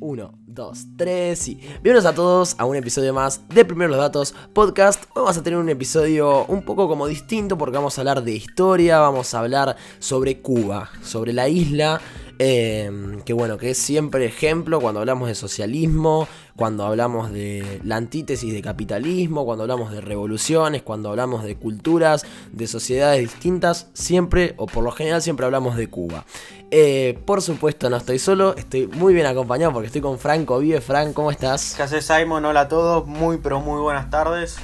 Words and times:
1, 0.00 0.32
2, 0.46 0.78
3 0.96 1.48
y 1.48 1.54
bienvenidos 1.56 2.06
a 2.06 2.14
todos 2.14 2.56
a 2.58 2.64
un 2.64 2.74
episodio 2.74 3.12
más 3.12 3.46
de 3.48 3.66
Primero 3.66 3.90
los 3.90 3.98
Datos 3.98 4.34
Podcast. 4.54 5.04
Vamos 5.14 5.36
a 5.36 5.42
tener 5.42 5.58
un 5.58 5.68
episodio 5.68 6.46
un 6.46 6.64
poco 6.64 6.88
como 6.88 7.06
distinto 7.06 7.58
porque 7.58 7.76
vamos 7.76 7.98
a 7.98 8.00
hablar 8.00 8.24
de 8.24 8.32
historia, 8.32 8.98
vamos 8.98 9.34
a 9.34 9.40
hablar 9.40 9.76
sobre 9.98 10.40
Cuba, 10.40 10.90
sobre 11.02 11.34
la 11.34 11.48
isla 11.48 12.00
Em, 12.42 13.20
que 13.20 13.34
bueno, 13.34 13.58
que 13.58 13.72
es 13.72 13.76
siempre 13.76 14.24
ejemplo 14.24 14.80
cuando 14.80 15.00
hablamos 15.00 15.28
de 15.28 15.34
socialismo, 15.34 16.26
cuando 16.56 16.86
hablamos 16.86 17.30
de 17.30 17.82
la 17.84 17.96
antítesis 17.96 18.50
de 18.50 18.62
capitalismo, 18.62 19.44
cuando 19.44 19.64
hablamos 19.64 19.92
de 19.92 20.00
revoluciones, 20.00 20.80
cuando 20.80 21.10
hablamos 21.10 21.44
de 21.44 21.56
culturas, 21.56 22.24
de 22.50 22.66
sociedades 22.66 23.20
distintas, 23.20 23.88
siempre 23.92 24.54
o 24.56 24.64
por 24.64 24.82
lo 24.82 24.90
general 24.90 25.20
siempre 25.20 25.44
hablamos 25.44 25.76
de 25.76 25.88
Cuba. 25.88 26.24
Eh, 26.70 27.18
por 27.26 27.42
supuesto 27.42 27.90
no 27.90 27.98
estoy 27.98 28.18
solo, 28.18 28.56
estoy 28.56 28.86
muy 28.86 29.12
bien 29.12 29.26
acompañado 29.26 29.74
porque 29.74 29.88
estoy 29.88 30.00
con 30.00 30.18
Franco 30.18 30.60
Vive. 30.60 30.80
Frank, 30.80 31.12
¿cómo 31.12 31.30
estás? 31.30 31.74
¿Qué 31.76 31.82
haces 31.82 32.06
Simon? 32.06 32.42
Hola 32.46 32.60
a 32.60 32.68
todos, 32.68 33.06
muy 33.06 33.36
pero 33.36 33.60
muy 33.60 33.82
buenas 33.82 34.08
tardes. 34.08 34.56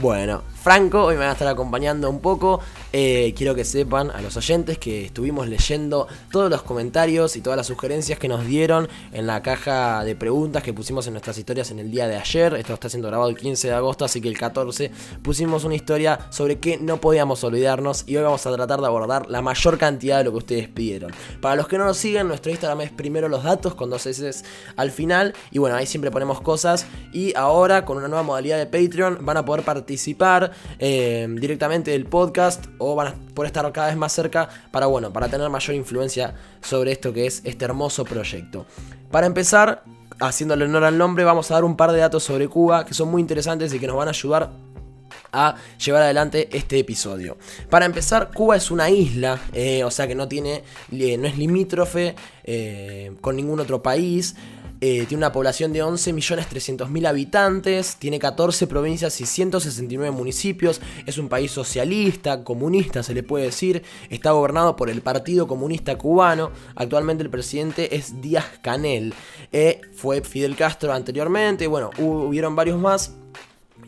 Bueno, 0.00 0.42
Franco 0.66 1.04
hoy 1.04 1.14
me 1.14 1.20
va 1.20 1.28
a 1.28 1.32
estar 1.34 1.46
acompañando 1.46 2.10
un 2.10 2.18
poco 2.18 2.58
eh, 2.98 3.34
quiero 3.36 3.54
que 3.54 3.64
sepan 3.64 4.10
a 4.10 4.22
los 4.22 4.38
oyentes 4.38 4.78
que 4.78 5.04
estuvimos 5.04 5.48
leyendo 5.48 6.08
todos 6.32 6.50
los 6.50 6.62
comentarios 6.62 7.36
y 7.36 7.42
todas 7.42 7.56
las 7.56 7.66
sugerencias 7.66 8.18
que 8.18 8.26
nos 8.26 8.46
dieron 8.46 8.88
en 9.12 9.26
la 9.26 9.42
caja 9.42 10.02
de 10.02 10.16
preguntas 10.16 10.62
que 10.62 10.72
pusimos 10.72 11.06
en 11.06 11.12
nuestras 11.12 11.36
historias 11.36 11.70
en 11.72 11.78
el 11.78 11.90
día 11.90 12.08
de 12.08 12.16
ayer. 12.16 12.54
Esto 12.54 12.72
está 12.72 12.88
siendo 12.88 13.08
grabado 13.08 13.28
el 13.28 13.36
15 13.36 13.68
de 13.68 13.74
agosto, 13.74 14.06
así 14.06 14.22
que 14.22 14.28
el 14.28 14.38
14 14.38 14.90
pusimos 15.22 15.64
una 15.64 15.74
historia 15.74 16.20
sobre 16.30 16.58
que 16.58 16.78
no 16.78 17.00
podíamos 17.02 17.44
olvidarnos 17.44 18.04
y 18.06 18.16
hoy 18.16 18.22
vamos 18.22 18.46
a 18.46 18.52
tratar 18.54 18.80
de 18.80 18.86
abordar 18.86 19.28
la 19.28 19.42
mayor 19.42 19.76
cantidad 19.76 20.18
de 20.18 20.24
lo 20.24 20.30
que 20.30 20.38
ustedes 20.38 20.68
pidieron. 20.68 21.12
Para 21.42 21.54
los 21.54 21.68
que 21.68 21.76
no 21.76 21.84
nos 21.84 21.98
siguen, 21.98 22.28
nuestro 22.28 22.50
Instagram 22.50 22.80
es 22.80 22.90
primero 22.92 23.28
los 23.28 23.44
datos 23.44 23.74
con 23.74 23.90
dos 23.90 24.06
S 24.06 24.42
al 24.76 24.90
final 24.90 25.34
y 25.50 25.58
bueno, 25.58 25.76
ahí 25.76 25.84
siempre 25.86 26.10
ponemos 26.10 26.40
cosas 26.40 26.86
y 27.12 27.36
ahora 27.36 27.84
con 27.84 27.98
una 27.98 28.08
nueva 28.08 28.22
modalidad 28.22 28.56
de 28.56 28.64
Patreon 28.64 29.18
van 29.20 29.36
a 29.36 29.44
poder 29.44 29.64
participar 29.64 30.55
eh, 30.78 31.26
directamente 31.28 31.90
del 31.90 32.06
podcast 32.06 32.66
o 32.78 32.94
van 32.94 33.08
a 33.08 33.14
poder 33.34 33.48
estar 33.48 33.70
cada 33.72 33.88
vez 33.88 33.96
más 33.96 34.12
cerca 34.12 34.48
para, 34.70 34.86
bueno, 34.86 35.12
para 35.12 35.28
tener 35.28 35.48
mayor 35.48 35.76
influencia 35.76 36.34
sobre 36.60 36.92
esto 36.92 37.12
que 37.12 37.26
es 37.26 37.42
este 37.44 37.64
hermoso 37.64 38.04
proyecto. 38.04 38.66
Para 39.10 39.26
empezar, 39.26 39.84
haciéndole 40.20 40.64
honor 40.64 40.84
al 40.84 40.98
nombre, 40.98 41.24
vamos 41.24 41.50
a 41.50 41.54
dar 41.54 41.64
un 41.64 41.76
par 41.76 41.92
de 41.92 41.98
datos 41.98 42.24
sobre 42.24 42.48
Cuba 42.48 42.84
que 42.84 42.94
son 42.94 43.10
muy 43.10 43.20
interesantes 43.20 43.72
y 43.72 43.78
que 43.78 43.86
nos 43.86 43.96
van 43.96 44.08
a 44.08 44.10
ayudar 44.10 44.50
a 45.32 45.56
llevar 45.84 46.02
adelante 46.02 46.48
este 46.52 46.78
episodio. 46.78 47.36
Para 47.68 47.84
empezar, 47.84 48.30
Cuba 48.32 48.56
es 48.56 48.70
una 48.70 48.88
isla, 48.88 49.38
eh, 49.52 49.84
o 49.84 49.90
sea 49.90 50.06
que 50.06 50.14
no 50.14 50.28
tiene, 50.28 50.62
eh, 50.92 51.18
no 51.18 51.26
es 51.26 51.36
limítrofe 51.36 52.14
con 53.20 53.34
ningún 53.36 53.60
otro 53.60 53.82
país. 53.82 54.36
Eh, 54.88 55.04
tiene 55.08 55.22
una 55.22 55.32
población 55.32 55.72
de 55.72 55.82
11.300.000 55.82 57.08
habitantes, 57.08 57.96
tiene 57.96 58.20
14 58.20 58.68
provincias 58.68 59.20
y 59.20 59.26
169 59.26 60.12
municipios, 60.12 60.80
es 61.06 61.18
un 61.18 61.28
país 61.28 61.50
socialista, 61.50 62.44
comunista 62.44 63.02
se 63.02 63.12
le 63.12 63.24
puede 63.24 63.46
decir, 63.46 63.82
está 64.10 64.30
gobernado 64.30 64.76
por 64.76 64.88
el 64.88 65.02
Partido 65.02 65.48
Comunista 65.48 65.98
Cubano, 65.98 66.52
actualmente 66.76 67.24
el 67.24 67.30
presidente 67.30 67.96
es 67.96 68.20
Díaz 68.20 68.46
Canel, 68.62 69.12
eh, 69.50 69.80
fue 69.92 70.20
Fidel 70.20 70.54
Castro 70.54 70.92
anteriormente, 70.92 71.66
bueno, 71.66 71.90
hubieron 71.98 72.54
varios 72.54 72.78
más. 72.78 73.12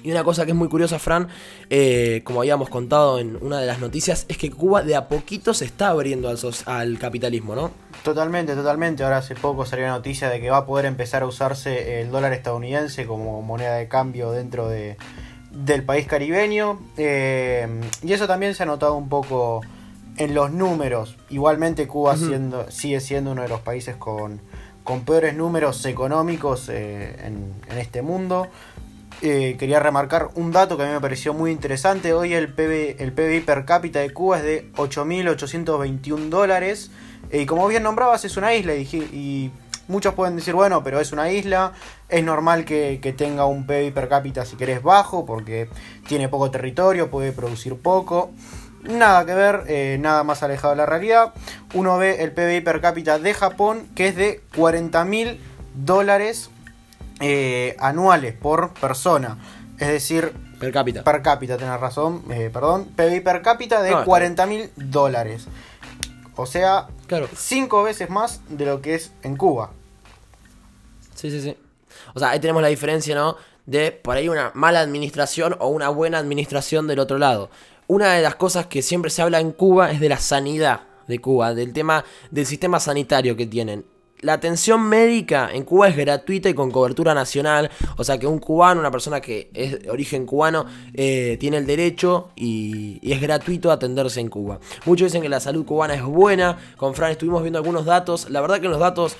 Y 0.09 0.11
una 0.11 0.25
cosa 0.25 0.47
que 0.47 0.53
es 0.53 0.57
muy 0.57 0.69
curiosa, 0.69 0.99
Fran, 0.99 1.29
eh, 1.69 2.23
como 2.25 2.41
habíamos 2.41 2.71
contado 2.71 3.19
en 3.19 3.37
una 3.43 3.61
de 3.61 3.67
las 3.67 3.79
noticias, 3.79 4.25
es 4.29 4.39
que 4.39 4.51
Cuba 4.51 4.83
de 4.83 4.97
a 4.97 5.07
poquito 5.07 5.53
se 5.53 5.67
está 5.67 5.89
abriendo 5.89 6.31
al, 6.31 6.39
al 6.65 6.99
capitalismo, 6.99 7.55
¿no? 7.55 7.71
Totalmente, 8.05 8.55
totalmente. 8.55 9.05
Ahora 9.05 9.19
hace 9.19 9.35
poco 9.35 9.67
salió 9.67 9.85
la 9.85 9.93
noticia 9.93 10.31
de 10.31 10.41
que 10.41 10.49
va 10.49 10.57
a 10.57 10.65
poder 10.65 10.87
empezar 10.87 11.25
a 11.25 11.27
usarse 11.27 12.01
el 12.01 12.11
dólar 12.11 12.33
estadounidense 12.33 13.05
como 13.05 13.43
moneda 13.43 13.75
de 13.75 13.87
cambio 13.87 14.31
dentro 14.31 14.67
de, 14.71 14.97
del 15.51 15.83
país 15.83 16.07
caribeño. 16.07 16.81
Eh, 16.97 17.69
y 18.03 18.11
eso 18.11 18.27
también 18.27 18.55
se 18.55 18.63
ha 18.63 18.67
notado 18.67 18.95
un 18.95 19.11
poco 19.11 19.61
en 20.17 20.33
los 20.33 20.51
números. 20.51 21.19
Igualmente 21.29 21.87
Cuba 21.87 22.17
siendo, 22.17 22.71
sigue 22.71 23.01
siendo 23.01 23.33
uno 23.33 23.43
de 23.43 23.49
los 23.49 23.61
países 23.61 23.95
con, 23.97 24.41
con 24.85 25.03
peores 25.03 25.37
números 25.37 25.85
económicos 25.85 26.71
eh, 26.71 27.15
en, 27.27 27.53
en, 27.71 27.77
este 27.77 28.01
mundo. 28.01 28.49
Eh, 29.21 29.57
quería 29.59 29.81
remarcar 29.81 30.29
un 30.35 30.53
dato 30.53 30.77
que 30.77 30.85
a 30.85 30.87
mí 30.87 30.93
me 30.93 31.01
pareció 31.01 31.35
muy 31.35 31.51
interesante. 31.51 32.13
Hoy 32.13 32.35
el, 32.35 32.53
PB, 32.53 33.01
el 33.03 33.13
PBI 33.13 33.41
per 33.41 33.65
cápita 33.65 33.99
de 33.99 34.13
Cuba 34.13 34.39
es 34.39 34.45
de 34.45 34.73
8.821 34.75 36.29
dólares. 36.29 36.91
Y 37.33 37.47
como 37.47 37.67
bien 37.67 37.83
nombrabas, 37.83 38.25
es 38.25 38.37
una 38.37 38.55
isla. 38.55 38.75
Y, 38.75 39.51
muchos 39.89 40.15
pueden 40.15 40.37
decir, 40.37 40.55
bueno, 40.55 40.85
pero 40.85 41.01
es 41.01 41.13
una 41.13 41.31
isla. 41.33 41.73
Es 42.09 42.23
normal 42.23 42.65
que, 42.65 43.15
tenga 43.17 43.47
un 43.47 43.67
PBI 43.67 43.91
per 43.91 44.09
cápita, 44.09 44.45
si 44.45 44.57
querés, 44.57 44.83
bajo, 44.83 45.27
porque 45.27 45.69
tiene 46.07 46.29
poco 46.29 46.51
territorio, 46.51 47.11
puede 47.11 47.33
producir 47.33 47.77
poco. 47.77 48.31
Nada 48.85 49.27
que 49.27 49.35
ver, 49.35 49.65
eh, 49.67 49.99
nada 50.01 50.23
más 50.23 50.45
alejado 50.45 50.71
de 50.71 50.77
la 50.77 50.87
realidad. 50.87 51.35
Uno 51.75 51.99
ve 51.99 52.23
el 52.23 52.31
PBI 52.31 52.61
per 52.61 52.81
cápita 52.81 53.19
de 53.19 53.35
Japón, 53.35 53.89
que 53.97 54.09
es 54.09 54.17
de 54.17 54.43
40.000 54.55 55.39
dólares 55.75 56.51
eh, 57.21 57.77
anuales 57.79 58.35
por 58.35 58.75
persona. 58.75 59.39
Es 59.79 59.89
decir, 59.89 60.33
per 60.59 60.73
cápita. 60.73 61.05
Per 61.05 61.23
cápita, 61.23 61.57
tenés 61.57 61.79
razón, 61.81 62.25
eh, 62.31 62.51
perdón. 62.53 62.87
PBI 62.97 63.21
per 63.21 63.43
cápita 63.43 63.83
de 63.83 64.05
40 64.05 64.47
mil 64.47 64.71
dólares. 64.77 65.47
O 66.37 66.47
sea, 66.47 66.89
claro. 67.07 67.29
cinco 67.37 67.83
veces 67.83 68.11
más 68.11 68.41
de 68.49 68.67
lo 68.67 68.81
que 68.81 68.95
es 68.95 69.13
en 69.23 69.37
Cuba. 69.37 69.71
Sí, 71.15 71.31
sí, 71.31 71.41
sí. 71.41 71.57
O 72.15 72.19
sea, 72.19 72.31
ahí 72.31 72.41
tenemos 72.41 72.63
la 72.63 72.69
diferencia, 72.69 73.15
¿no? 73.15 73.37
De 73.67 73.93
por 73.93 74.17
ahí 74.17 74.29
una 74.29 74.53
mala 74.55 74.81
administración 74.81 75.57
o 75.59 75.69
una 75.69 75.89
buena 75.89 76.19
administración 76.19 76.87
del 76.87 77.01
otro 77.01 77.19
lado. 77.19 77.51
Una 77.87 78.13
de 78.13 78.23
las 78.23 78.37
cosas 78.37 78.67
que 78.67 78.83
siempre 78.83 79.11
se 79.11 79.23
habla 79.23 79.41
en 79.41 79.53
Cuba 79.53 79.91
es 79.91 80.01
de 80.01 80.09
la 80.09 80.19
sanidad 80.19 80.83
de 81.07 81.19
Cuba, 81.19 81.55
del 81.55 81.73
tema 81.73 82.05
del 82.31 82.47
sistema 82.47 82.81
sanitario 82.81 83.37
que 83.37 83.47
tienen 83.47 83.85
la 84.21 84.35
atención 84.35 84.83
médica 84.83 85.51
en 85.53 85.65
Cuba 85.65 85.89
es 85.89 85.97
gratuita 85.97 86.49
y 86.49 86.55
con 86.55 86.71
cobertura 86.71 87.15
nacional. 87.15 87.71
O 87.97 88.05
sea 88.05 88.19
que 88.19 88.27
un 88.27 88.39
cubano, 88.39 88.81
una 88.81 88.91
persona 88.91 89.21
que 89.21 89.51
es 89.55 89.83
de 89.83 89.91
origen 89.91 90.27
cubano, 90.27 90.67
eh, 90.95 91.37
tiene 91.41 91.59
el 91.59 91.67
derecho 91.67 92.31
y, 92.37 92.99
es 93.03 93.21
gratuito 93.21 93.71
atenderse 93.71 94.21
en 94.21 94.29
Cuba. 94.29 94.61
Muchos 94.85 95.07
dicen 95.07 95.23
que 95.23 95.29
la 95.29 95.41
salud 95.41 95.65
cubana 95.65 95.95
es 95.95 96.03
buena. 96.03 96.59
Con 96.77 96.95
Fran 96.95 97.11
estuvimos 97.11 97.43
viendo 97.43 97.59
algunos 97.59 97.85
datos. 97.85 98.31
La 98.31 98.41
verdad 98.41 98.61
que 98.61 98.69
los 98.69 98.79
datos 98.79 99.17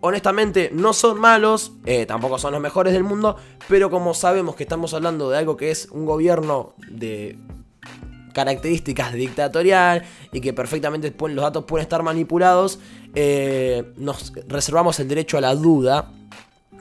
honestamente 0.00 0.70
no 0.72 0.92
son 0.92 1.20
malos, 1.20 1.72
eh, 1.84 2.06
tampoco 2.06 2.38
son 2.38 2.52
los 2.52 2.60
mejores 2.60 2.92
del 2.92 3.04
mundo, 3.04 3.36
pero 3.68 3.90
como 3.90 4.14
sabemos 4.14 4.56
que 4.56 4.62
estamos 4.62 4.94
hablando 4.94 5.28
de 5.30 5.38
algo 5.38 5.56
que 5.56 5.70
es 5.70 5.88
un 5.90 6.06
gobierno 6.06 6.74
de 6.88 7.38
características 8.32 9.12
dictatorial 9.12 10.04
y 10.32 10.40
que 10.40 10.52
perfectamente 10.52 11.12
los 11.18 11.42
datos 11.42 11.64
pueden 11.64 11.82
estar 11.82 12.02
manipulados, 12.02 12.78
eh, 13.14 13.92
nos 13.96 14.32
reservamos 14.48 14.98
el 15.00 15.08
derecho 15.08 15.38
a 15.38 15.40
la 15.40 15.54
duda. 15.54 16.10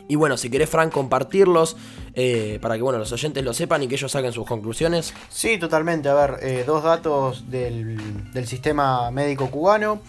Y 0.07 0.15
bueno, 0.15 0.37
si 0.37 0.49
querés, 0.49 0.69
Frank, 0.69 0.91
compartirlos 0.91 1.77
eh, 2.15 2.57
para 2.61 2.75
que 2.75 2.81
bueno, 2.81 2.97
los 2.97 3.11
oyentes 3.11 3.43
lo 3.43 3.53
sepan 3.53 3.83
y 3.83 3.87
que 3.87 3.95
ellos 3.95 4.11
saquen 4.11 4.33
sus 4.33 4.47
conclusiones. 4.47 5.13
Sí, 5.29 5.59
totalmente. 5.59 6.09
A 6.09 6.15
ver, 6.15 6.39
eh, 6.41 6.63
dos 6.65 6.83
datos 6.83 7.49
del, 7.51 8.31
del, 8.33 8.47
sistema 8.47 9.11
médico 9.11 9.51
cubano. 9.51 10.01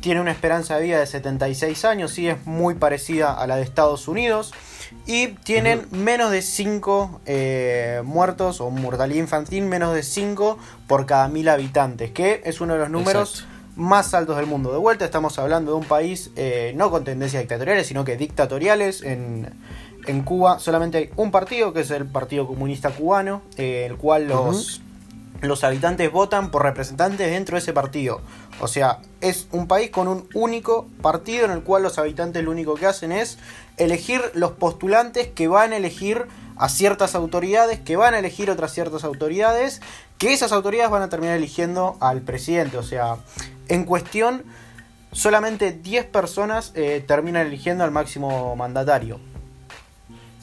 Tiene 0.00 0.20
una 0.20 0.30
esperanza 0.30 0.76
de 0.76 0.84
vida 0.84 1.00
de 1.00 1.06
76 1.06 1.84
años, 1.84 2.12
sí 2.12 2.28
es 2.28 2.46
muy 2.46 2.76
parecida 2.76 3.34
a 3.34 3.48
la 3.48 3.56
de 3.56 3.62
Estados 3.62 4.06
Unidos. 4.06 4.52
Y 5.06 5.28
tienen 5.28 5.86
menos 5.90 6.30
de 6.30 6.42
5 6.42 7.20
eh, 7.26 8.02
muertos 8.04 8.60
o 8.60 8.70
mortalidad 8.70 9.20
infantil, 9.20 9.64
menos 9.64 9.94
de 9.94 10.02
5 10.02 10.58
por 10.86 11.06
cada 11.06 11.28
mil 11.28 11.48
habitantes, 11.48 12.10
que 12.10 12.42
es 12.44 12.60
uno 12.60 12.74
de 12.74 12.80
los 12.80 12.90
números 12.90 13.46
más 13.76 14.12
altos 14.12 14.36
del 14.36 14.46
mundo. 14.46 14.72
De 14.72 14.78
vuelta 14.78 15.04
estamos 15.04 15.38
hablando 15.38 15.72
de 15.72 15.78
un 15.78 15.84
país 15.84 16.30
eh, 16.36 16.72
no 16.76 16.90
con 16.90 17.04
tendencias 17.04 17.42
dictatoriales, 17.42 17.86
sino 17.86 18.04
que 18.04 18.16
dictatoriales. 18.16 19.02
En, 19.02 19.54
en, 20.06 20.22
Cuba 20.22 20.58
solamente 20.58 20.98
hay 20.98 21.10
un 21.16 21.30
partido, 21.30 21.72
que 21.72 21.80
es 21.80 21.90
el 21.90 22.06
Partido 22.06 22.46
Comunista 22.46 22.90
Cubano, 22.90 23.42
eh, 23.56 23.86
el 23.88 23.96
cual 23.96 24.26
los 24.28 24.82
los 25.40 25.64
habitantes 25.64 26.10
votan 26.10 26.50
por 26.50 26.62
representantes 26.62 27.30
dentro 27.30 27.54
de 27.54 27.60
ese 27.60 27.72
partido. 27.72 28.20
O 28.60 28.68
sea, 28.68 28.98
es 29.20 29.46
un 29.52 29.68
país 29.68 29.90
con 29.90 30.08
un 30.08 30.28
único 30.34 30.88
partido 31.00 31.44
en 31.44 31.52
el 31.52 31.62
cual 31.62 31.82
los 31.82 31.98
habitantes 31.98 32.42
lo 32.44 32.50
único 32.50 32.74
que 32.74 32.86
hacen 32.86 33.12
es 33.12 33.38
elegir 33.76 34.20
los 34.34 34.52
postulantes 34.52 35.28
que 35.28 35.48
van 35.48 35.72
a 35.72 35.76
elegir 35.76 36.26
a 36.56 36.68
ciertas 36.68 37.14
autoridades, 37.14 37.78
que 37.78 37.96
van 37.96 38.14
a 38.14 38.18
elegir 38.18 38.50
otras 38.50 38.72
ciertas 38.72 39.04
autoridades, 39.04 39.80
que 40.18 40.32
esas 40.32 40.50
autoridades 40.50 40.90
van 40.90 41.02
a 41.02 41.08
terminar 41.08 41.36
eligiendo 41.36 41.96
al 42.00 42.22
presidente. 42.22 42.76
O 42.78 42.82
sea, 42.82 43.16
en 43.68 43.84
cuestión, 43.84 44.42
solamente 45.12 45.70
10 45.72 46.06
personas 46.06 46.72
eh, 46.74 47.04
terminan 47.06 47.46
eligiendo 47.46 47.84
al 47.84 47.92
máximo 47.92 48.56
mandatario. 48.56 49.20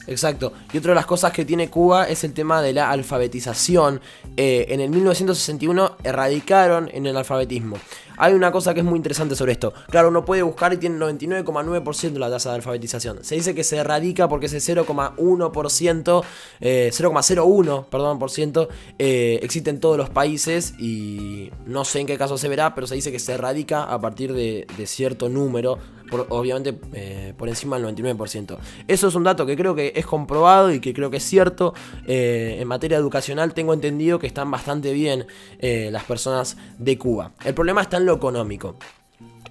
Exacto. 0.06 0.52
Y 0.72 0.78
otra 0.78 0.90
de 0.90 0.96
las 0.96 1.06
cosas 1.06 1.32
que 1.32 1.44
tiene 1.44 1.68
Cuba 1.68 2.08
es 2.08 2.24
el 2.24 2.32
tema 2.32 2.62
de 2.62 2.72
la 2.72 2.90
alfabetización. 2.90 4.00
Eh, 4.36 4.66
en 4.68 4.80
el 4.80 4.90
1961 4.90 5.96
erradicaron 6.04 6.90
en 6.92 7.06
el 7.06 7.16
alfabetismo. 7.16 7.76
Hay 8.18 8.32
una 8.32 8.50
cosa 8.50 8.72
que 8.72 8.80
es 8.80 8.86
muy 8.86 8.96
interesante 8.96 9.36
sobre 9.36 9.52
esto. 9.52 9.74
Claro, 9.90 10.08
uno 10.08 10.24
puede 10.24 10.42
buscar 10.42 10.72
y 10.72 10.78
tiene 10.78 10.98
99,9% 10.98 12.18
la 12.18 12.30
tasa 12.30 12.50
de 12.50 12.56
alfabetización. 12.56 13.22
Se 13.22 13.34
dice 13.34 13.54
que 13.54 13.62
se 13.62 13.76
erradica 13.76 14.28
porque 14.28 14.46
ese 14.46 14.58
0,1%, 14.58 16.24
0,01, 16.60 17.80
eh, 17.80 17.84
perdón, 17.90 18.18
por 18.18 18.30
ciento, 18.30 18.68
eh, 18.98 19.38
existe 19.42 19.70
en 19.70 19.80
todos 19.80 19.98
los 19.98 20.08
países 20.08 20.74
y 20.78 21.50
no 21.66 21.84
sé 21.84 22.00
en 22.00 22.06
qué 22.06 22.16
caso 22.16 22.38
se 22.38 22.48
verá, 22.48 22.74
pero 22.74 22.86
se 22.86 22.94
dice 22.94 23.12
que 23.12 23.18
se 23.18 23.32
erradica 23.32 23.84
a 23.84 24.00
partir 24.00 24.32
de, 24.32 24.66
cierto 24.86 25.28
número, 25.28 25.78
obviamente 26.10 26.78
eh, 26.94 27.34
por 27.36 27.48
encima 27.48 27.78
del 27.78 27.94
99%. 27.94 28.58
Eso 28.86 29.08
es 29.08 29.14
un 29.14 29.24
dato 29.24 29.46
que 29.46 29.56
creo 29.56 29.74
que 29.74 29.92
es 29.94 30.06
comprobado 30.06 30.72
y 30.72 30.80
que 30.80 30.92
creo 30.94 31.10
que 31.10 31.18
es 31.18 31.24
cierto. 31.24 31.74
en 32.06 32.66
materia 32.68 32.98
educacional 32.98 33.54
tengo 33.54 33.74
entendido 33.74 34.18
que 34.18 34.26
están 34.26 34.50
bastante 34.50 34.92
bien 34.92 35.26
las 35.60 36.04
personas 36.04 36.56
de 36.78 36.98
Cuba. 36.98 37.32
El 37.44 37.54
problema 37.54 37.82
está 37.82 37.96
en 37.96 38.06
lo 38.06 38.14
económico. 38.14 38.76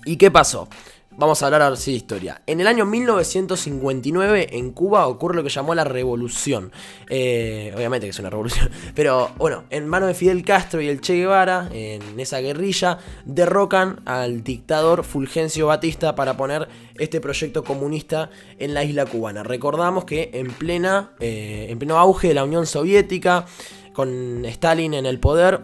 ¿Y 0.06 0.18
qué 0.18 0.30
pasó? 0.30 0.70
Vamos 1.18 1.42
a 1.42 1.46
hablar 1.46 1.62
ahora 1.62 1.78
sí 1.78 1.92
de 1.92 1.98
historia. 1.98 2.42
En 2.46 2.60
el 2.60 2.68
año 2.68 2.86
1959 2.86 4.50
en 4.52 4.72
Cuba 4.72 5.08
ocurre 5.08 5.38
lo 5.38 5.44
que 5.44 5.50
llamó 5.50 5.74
la 5.74 5.86
revolución. 5.86 6.74
Eh, 7.10 7.72
obviamente 7.74 8.06
que 8.06 8.12
es 8.12 8.20
una 8.20 8.30
revolución. 8.30 8.70
Pero 8.96 9.32
bueno, 9.38 9.64
en 9.70 9.88
manos 9.88 10.10
de 10.10 10.14
Fidel 10.14 10.44
Castro 10.44 10.82
y 10.82 10.90
el 10.90 11.00
Che 11.00 11.16
Guevara, 11.16 11.70
en 11.72 12.20
esa 12.20 12.40
guerrilla, 12.40 13.00
derrocan 13.24 14.02
al 14.04 14.44
dictador 14.44 15.06
Fulgencio 15.06 15.68
Batista 15.68 16.16
para 16.16 16.36
poner 16.36 16.68
este 16.98 17.22
proyecto 17.22 17.64
comunista 17.64 18.30
en 18.60 18.74
la 18.74 18.84
isla 18.84 19.06
cubana. 19.06 19.44
Recordamos 19.44 20.04
que 20.04 20.32
en, 20.34 20.52
plena, 20.52 21.14
eh, 21.22 21.68
en 21.70 21.80
pleno 21.80 21.98
auge 21.98 22.28
de 22.28 22.34
la 22.34 22.44
Unión 22.44 22.66
Soviética, 22.66 23.46
con 23.94 24.44
Stalin 24.44 24.94
en 24.94 25.06
el 25.06 25.22
poder, 25.22 25.62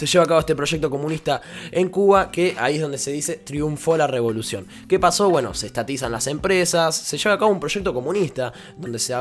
se 0.00 0.06
lleva 0.06 0.24
a 0.24 0.28
cabo 0.28 0.40
este 0.40 0.56
proyecto 0.56 0.88
comunista 0.88 1.42
en 1.70 1.90
Cuba, 1.90 2.30
que 2.30 2.56
ahí 2.58 2.76
es 2.76 2.80
donde 2.80 2.96
se 2.96 3.12
dice 3.12 3.34
triunfó 3.36 3.98
la 3.98 4.06
revolución. 4.06 4.66
¿Qué 4.88 4.98
pasó? 4.98 5.28
Bueno, 5.28 5.52
se 5.52 5.66
estatizan 5.66 6.10
las 6.10 6.26
empresas, 6.26 6.96
se 6.96 7.18
lleva 7.18 7.34
a 7.34 7.38
cabo 7.38 7.50
un 7.50 7.60
proyecto 7.60 7.92
comunista, 7.92 8.50
donde 8.78 8.98
se, 8.98 9.12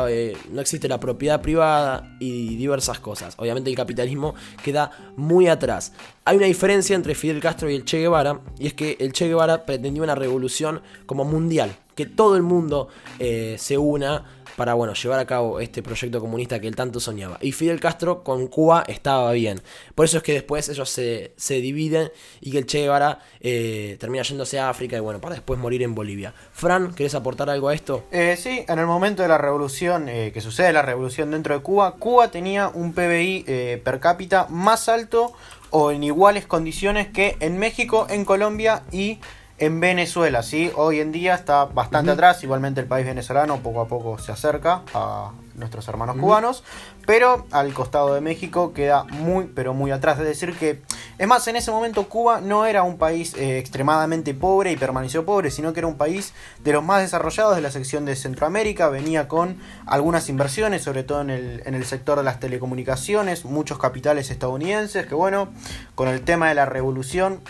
no 0.50 0.62
existe 0.62 0.88
la 0.88 0.98
propiedad 0.98 1.42
privada 1.42 2.16
y 2.22 2.56
diversas 2.56 3.00
cosas. 3.00 3.34
Obviamente 3.40 3.70
el 3.70 3.76
capitalismo 3.76 4.36
queda 4.64 5.14
muy 5.18 5.50
atrás. 5.50 5.92
Hay 6.24 6.38
una 6.38 6.46
diferencia 6.46 6.96
entre 6.96 7.14
Fidel 7.14 7.42
Castro 7.42 7.70
y 7.70 7.76
el 7.76 7.84
Che 7.84 8.00
Guevara, 8.00 8.40
y 8.58 8.68
es 8.68 8.74
que 8.74 8.96
el 9.02 9.12
Che 9.12 9.28
Guevara 9.28 9.66
pretendía 9.66 10.04
una 10.04 10.16
revolución 10.16 10.81
como 11.06 11.26
mundial, 11.26 11.76
que 11.94 12.06
todo 12.06 12.38
el 12.38 12.44
mundo 12.44 12.88
eh, 13.20 13.58
se 13.60 13.78
una 13.78 14.38
para 14.59 14.73
bueno, 14.73 14.94
llevar 14.94 15.21
a 15.21 15.25
cabo 15.25 15.61
este 15.61 15.81
proyecto 15.81 16.19
comunista 16.19 16.59
que 16.59 16.67
él 16.67 16.75
tanto 16.75 17.00
soñaba. 17.00 17.38
Y 17.39 17.53
Fidel 17.53 17.79
Castro 17.79 18.25
con 18.25 18.47
Cuba 18.47 18.83
estaba 18.88 19.31
bien. 19.31 19.61
Por 19.95 20.03
eso 20.03 20.17
es 20.17 20.23
que 20.23 20.33
después 20.33 20.67
ellos 20.67 20.89
se, 20.89 21.31
dividen 21.47 22.11
y 22.41 22.51
que 22.51 22.57
el 22.57 22.65
Che 22.65 22.85
eh, 23.39 23.95
termina 24.01 24.21
yéndose 24.21 24.59
a 24.59 24.69
África 24.69 24.97
y 24.97 25.00
bueno, 25.00 25.21
para 25.21 25.35
después 25.35 25.57
morir 25.57 25.81
en 25.81 25.95
Bolivia. 25.95 26.33
Fran, 26.51 26.94
¿querés 26.94 27.15
aportar 27.15 27.50
algo 27.50 27.69
a 27.69 27.73
esto? 27.73 28.03
Eh, 28.11 28.35
sí, 28.38 28.65
en 28.67 28.79
el 28.79 28.85
momento 28.85 29.21
de 29.21 29.29
la 29.29 29.38
revolución, 29.38 30.09
eh, 30.09 30.31
que 30.33 30.41
sucede 30.41 30.73
la 30.73 30.81
revolución 30.81 31.31
dentro 31.31 31.53
de 31.56 31.61
Cuba, 31.61 31.95
Cuba 31.95 32.29
tenía 32.29 32.67
un 32.67 32.91
PBI 32.91 33.79
per 33.81 34.01
cápita 34.01 34.47
más 34.50 34.89
alto 34.89 35.31
o 35.69 35.91
en 35.91 36.03
iguales 36.03 36.45
condiciones 36.45 37.07
que 37.07 37.38
en 37.39 37.57
México, 37.59 38.07
en 38.09 38.25
Colombia 38.25 38.83
y 38.91 39.19
en 39.59 39.79
Venezuela, 39.79 40.41
¿sí? 40.41 40.71
Hoy 40.75 41.00
en 41.00 41.11
día 41.11 41.35
está 41.35 41.65
bastante 41.65 42.11
atrás, 42.11 42.44
igualmente 42.44 42.79
el 42.79 42.88
país 42.88 43.06
venezolano 43.06 43.57
poco 43.59 43.81
a 43.81 43.88
poco 43.88 44.17
se 44.17 44.31
acerca 44.31 44.83
a 44.94 45.31
nuestros 45.56 45.85
hermanos 45.89 46.15
cubanos, 46.15 46.63
pero 47.06 47.45
al 47.51 47.73
costado 47.73 48.13
de 48.13 48.21
México 48.21 48.71
queda 48.71 49.03
muy, 49.03 49.45
pero 49.53 49.73
muy 49.73 49.91
atrás. 49.91 50.17
Es 50.19 50.25
decir 50.25 50.56
que, 50.57 50.81
es 51.17 51.27
más, 51.27 51.45
en 51.50 51.57
ese 51.57 51.71
momento 51.71 52.07
Cuba 52.07 52.39
no 52.39 52.65
era 52.65 52.83
un 52.83 52.97
país 52.97 53.33
eh, 53.33 53.57
extremadamente 53.57 54.33
pobre 54.33 54.71
y 54.71 54.77
permaneció 54.77 55.25
pobre, 55.25 55.51
sino 55.51 55.73
que 55.73 55.81
era 55.81 55.88
un 55.88 55.97
país 55.97 56.33
de 56.63 56.71
los 56.71 56.83
más 56.83 57.01
desarrollados 57.01 57.57
de 57.57 57.61
la 57.61 57.71
sección 57.71 58.06
de 58.06 58.15
Centroamérica, 58.15 58.88
venía 58.88 59.27
con 59.27 59.57
algunas 59.85 60.29
inversiones, 60.29 60.83
sobre 60.83 61.03
todo 61.03 61.19
en 61.19 61.29
el, 61.29 61.63
en 61.65 61.75
el 61.75 61.85
sector 61.85 62.17
de 62.17 62.23
las 62.23 62.39
telecomunicaciones, 62.39 63.44
muchos 63.44 63.77
capitales 63.77 64.31
estadounidenses, 64.31 65.06
que 65.06 65.15
bueno, 65.15 65.50
con 65.95 66.07
el 66.07 66.21
tema 66.21 66.47
de 66.47 66.56
la 66.56 66.65
revolución 66.65 67.41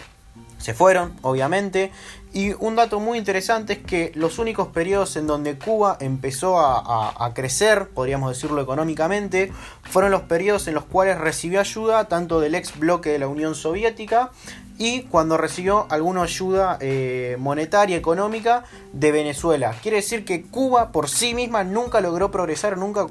se 0.59 0.73
fueron, 0.73 1.13
obviamente. 1.23 1.91
Y 2.31 2.53
un 2.53 2.75
dato 2.75 2.99
muy 2.99 3.17
interesante 3.17 3.73
es 3.73 3.79
que 3.79 4.11
los 4.13 4.37
únicos 4.37 4.67
periodos 4.67 5.15
en 5.15 5.25
donde 5.25 5.57
Cuba 5.57 5.97
empezó 5.99 6.59
a, 6.59 7.33
crecer, 7.33 7.89
podríamos 7.89 8.29
decirlo 8.29 8.61
económicamente, 8.61 9.51
fueron 9.81 10.11
los 10.11 10.21
periodos 10.23 10.67
en 10.67 10.75
los 10.75 10.83
cuales 10.83 11.17
recibió 11.17 11.59
ayuda 11.59 12.07
tanto 12.07 12.39
del 12.39 12.53
ex 12.53 12.77
bloque 12.77 13.09
de 13.09 13.19
la 13.19 13.27
Unión 13.27 13.55
Soviética 13.55 14.31
y 14.79 15.01
cuando 15.03 15.37
recibió 15.37 15.85
alguna 15.89 16.23
ayuda 16.23 16.77
eh, 16.79 17.35
monetaria, 17.37 17.97
económica 17.97 18.63
de 18.93 19.11
Venezuela. 19.11 19.75
Quiere 19.83 19.97
decir 19.97 20.23
que 20.23 20.43
Cuba 20.43 20.93
por 20.93 21.09
sí 21.09 21.33
misma 21.33 21.65
nunca 21.65 21.99
logró 21.99 22.31
progresar, 22.31 22.77
nunca 22.77 23.05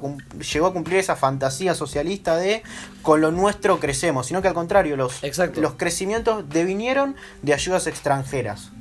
llegó 0.51 0.65
a 0.65 0.73
cumplir 0.73 0.97
esa 0.97 1.15
fantasía 1.15 1.75
socialista 1.75 2.35
de 2.37 2.63
con 3.03 3.21
lo 3.21 3.31
nuestro 3.31 3.79
crecemos, 3.79 4.25
sino 4.25 4.41
que 4.41 4.47
al 4.47 4.55
contrario, 4.55 4.97
los, 4.97 5.21
los 5.55 5.73
crecimientos 5.75 6.49
devinieron 6.49 7.15
de 7.43 7.53
ayudas 7.53 7.85
extranjeras. 7.85 8.71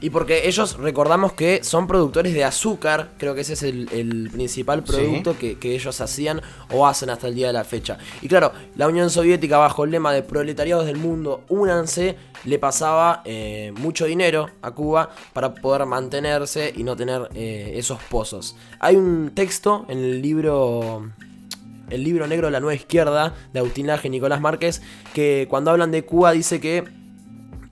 Y 0.00 0.10
porque 0.10 0.48
ellos 0.48 0.78
recordamos 0.78 1.34
que 1.34 1.62
son 1.62 1.86
productores 1.86 2.32
de 2.32 2.44
azúcar, 2.44 3.10
creo 3.18 3.34
que 3.34 3.42
ese 3.42 3.52
es 3.52 3.62
el, 3.62 4.30
principal 4.32 4.82
producto 4.82 5.36
que, 5.38 5.58
ellos 5.62 6.00
hacían 6.00 6.40
o 6.72 6.86
hacen 6.86 7.10
hasta 7.10 7.28
el 7.28 7.34
día 7.34 7.48
de 7.48 7.52
la 7.52 7.64
fecha. 7.64 7.98
Y 8.22 8.28
claro, 8.28 8.52
la 8.76 8.88
Unión 8.88 9.10
Soviética 9.10 9.58
bajo 9.58 9.84
el 9.84 9.90
lema 9.90 10.12
de 10.12 10.22
proletariados 10.22 10.86
del 10.86 10.96
mundo, 10.96 11.44
únanse, 11.48 12.16
le 12.44 12.58
pasaba 12.58 13.22
eh, 13.26 13.72
mucho 13.76 14.06
dinero 14.06 14.48
a 14.62 14.70
Cuba 14.70 15.10
para 15.34 15.54
poder 15.54 15.84
mantenerse 15.84 16.72
y 16.74 16.82
no 16.82 16.96
tener 16.96 17.28
eh, 17.34 17.72
esos 17.74 18.00
pozos. 18.04 18.56
Hay 18.78 18.96
un 18.96 19.32
texto 19.34 19.84
en 19.88 19.98
el 19.98 20.22
libro 20.22 21.10
el 21.90 22.04
libro 22.04 22.26
negro 22.26 22.46
de 22.46 22.52
la 22.52 22.60
nueva 22.60 22.74
izquierda 22.74 23.34
de 23.52 23.58
Agustín 23.58 23.88
Laje 23.88 24.08
y 24.08 24.10
Nicolás 24.12 24.40
Márquez, 24.40 24.80
que 25.12 25.46
cuando 25.50 25.72
hablan 25.72 25.90
de 25.90 26.04
Cuba 26.04 26.32
dice 26.32 26.60
que 26.60 26.84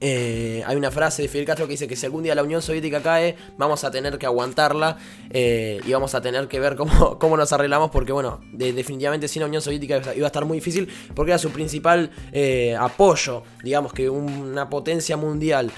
eh, 0.00 0.62
hay 0.66 0.76
una 0.76 0.90
frase 0.90 1.22
de 1.22 1.28
Fidel 1.28 1.46
Castro 1.46 1.66
que 1.66 1.72
dice 1.72 1.88
que 1.88 1.96
si 1.96 2.06
algún 2.06 2.22
día 2.22 2.34
la 2.34 2.42
Unión 2.42 2.62
Soviética 2.62 3.02
cae, 3.02 3.36
vamos 3.56 3.82
a 3.84 3.90
tener 3.90 4.18
que 4.18 4.26
aguantarla 4.26 4.96
eh, 5.30 5.80
y 5.84 5.92
vamos 5.92 6.14
a 6.14 6.20
tener 6.20 6.46
que 6.48 6.60
ver 6.60 6.76
cómo, 6.76 7.18
cómo 7.18 7.36
nos 7.36 7.52
arreglamos, 7.52 7.90
porque 7.90 8.12
bueno, 8.12 8.40
definitivamente 8.52 9.28
sin 9.28 9.40
la 9.40 9.46
Unión 9.46 9.62
Soviética 9.62 10.14
iba 10.14 10.26
a 10.26 10.28
estar 10.28 10.44
muy 10.44 10.58
difícil, 10.58 10.88
porque 11.14 11.32
era 11.32 11.38
su 11.38 11.50
principal 11.50 12.10
eh, 12.32 12.76
apoyo, 12.78 13.42
digamos 13.62 13.92
que 13.92 14.08
una 14.08 14.68
potencia 14.68 15.16
mundial 15.16 15.70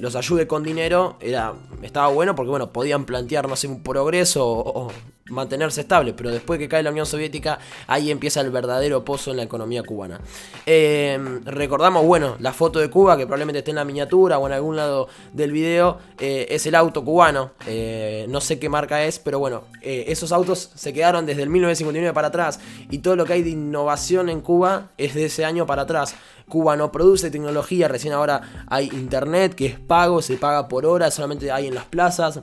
los 0.00 0.14
ayude 0.16 0.46
con 0.46 0.62
dinero, 0.62 1.16
era, 1.20 1.54
estaba 1.82 2.08
bueno 2.08 2.34
porque 2.34 2.50
bueno, 2.50 2.72
podían 2.72 3.06
plantear, 3.06 3.48
no 3.48 3.56
sé, 3.56 3.66
un 3.66 3.82
progreso 3.82 4.46
o 4.46 4.90
mantenerse 5.30 5.80
estable, 5.80 6.12
pero 6.12 6.30
después 6.30 6.58
que 6.58 6.68
cae 6.68 6.82
la 6.82 6.90
Unión 6.90 7.06
Soviética, 7.06 7.58
ahí 7.86 8.10
empieza 8.10 8.40
el 8.42 8.50
verdadero 8.50 9.04
pozo 9.04 9.30
en 9.30 9.38
la 9.38 9.42
economía 9.42 9.82
cubana. 9.82 10.20
Eh, 10.66 11.18
recordamos, 11.44 12.04
bueno, 12.04 12.36
la 12.40 12.52
foto 12.52 12.78
de 12.78 12.90
Cuba, 12.90 13.16
que 13.16 13.24
probablemente 13.24 13.60
esté 13.60 13.70
en 13.70 13.76
la 13.76 13.84
miniatura 13.84 14.38
o 14.38 14.46
en 14.46 14.52
algún 14.52 14.76
lado 14.76 15.08
del 15.32 15.52
video, 15.52 15.98
eh, 16.18 16.46
es 16.50 16.66
el 16.66 16.74
auto 16.74 17.04
cubano, 17.04 17.52
eh, 17.66 18.26
no 18.28 18.40
sé 18.40 18.58
qué 18.58 18.68
marca 18.68 19.04
es, 19.04 19.18
pero 19.18 19.38
bueno, 19.38 19.64
esos 19.80 20.32
autos 20.32 20.70
se 20.74 20.92
quedaron 20.92 21.26
desde 21.26 21.42
el 21.42 21.48
1959 21.50 22.12
para 22.14 22.28
atrás 22.28 22.60
y 22.90 22.98
todo 22.98 23.16
lo 23.16 23.24
que 23.24 23.34
hay 23.34 23.42
de 23.42 23.50
innovación 23.50 24.28
en 24.28 24.40
Cuba 24.40 24.90
es 24.98 25.14
de 25.14 25.26
ese 25.26 25.44
año 25.44 25.66
para 25.66 25.82
atrás. 25.82 26.14
Cuba 26.48 26.76
no 26.76 26.92
produce 26.92 27.30
tecnología, 27.30 27.88
recién 27.88 28.12
ahora 28.12 28.66
hay 28.66 28.86
internet 28.92 29.54
que 29.54 29.66
es 29.66 29.78
pago, 29.78 30.20
se 30.20 30.36
paga 30.36 30.68
por 30.68 30.84
hora, 30.84 31.10
solamente 31.10 31.50
hay 31.50 31.68
en 31.68 31.74
las 31.74 31.86
plazas 31.86 32.40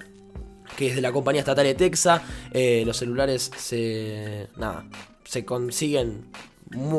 que 0.75 0.87
es 0.87 0.95
de 0.95 1.01
la 1.01 1.11
compañía 1.11 1.41
estatal 1.41 1.65
de 1.65 1.75
Texas. 1.75 2.21
Eh, 2.51 2.83
los 2.85 2.97
celulares 2.97 3.51
se, 3.57 4.47
nada, 4.57 4.85
se 5.23 5.45
consiguen 5.45 6.25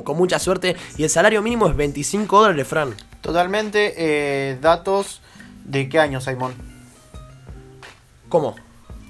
con 0.05 0.17
mucha 0.17 0.39
suerte 0.39 0.77
y 0.97 1.03
el 1.03 1.11
salario 1.11 1.43
mínimo 1.43 1.67
es 1.67 1.77
25 1.77 2.43
dólares, 2.43 2.69
Fran. 2.69 2.95
Totalmente. 3.21 3.95
Eh, 3.97 4.59
datos 4.61 5.23
de 5.65 5.89
qué 5.89 5.99
año, 5.99 6.21
Simon. 6.21 6.55
¿Cómo? 8.29 8.57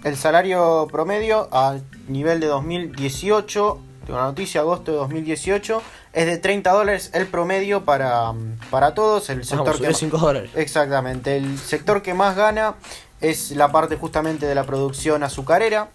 El 0.04 0.16
salario 0.16 0.88
promedio 0.90 1.49
a 1.52 1.78
nivel 2.09 2.40
de 2.40 2.47
2018, 2.49 3.81
tengo 4.04 4.19
una 4.19 4.26
noticia, 4.28 4.62
agosto 4.62 4.90
de 4.90 4.99
2018, 4.99 5.83
es 6.12 6.26
de 6.26 6.38
30 6.38 6.73
dólares 6.73 7.11
el 7.14 7.26
promedio 7.26 7.85
para, 7.85 8.33
para 8.71 8.95
todos. 8.95 9.31
El 9.31 9.45
sector 9.45 9.81
que 9.81 9.95
5 9.95 10.19
dólares. 10.19 10.50
Exactamente. 10.57 11.37
El 11.37 11.59
sector 11.59 12.02
que 12.02 12.14
más 12.14 12.37
gana 12.37 12.75
es 13.23 13.52
la 13.52 13.73
parte 13.73 13.97
justamente 13.97 14.45
de 14.47 14.55
la 14.55 14.64
producción 14.64 15.23
azucarera, 15.23 15.88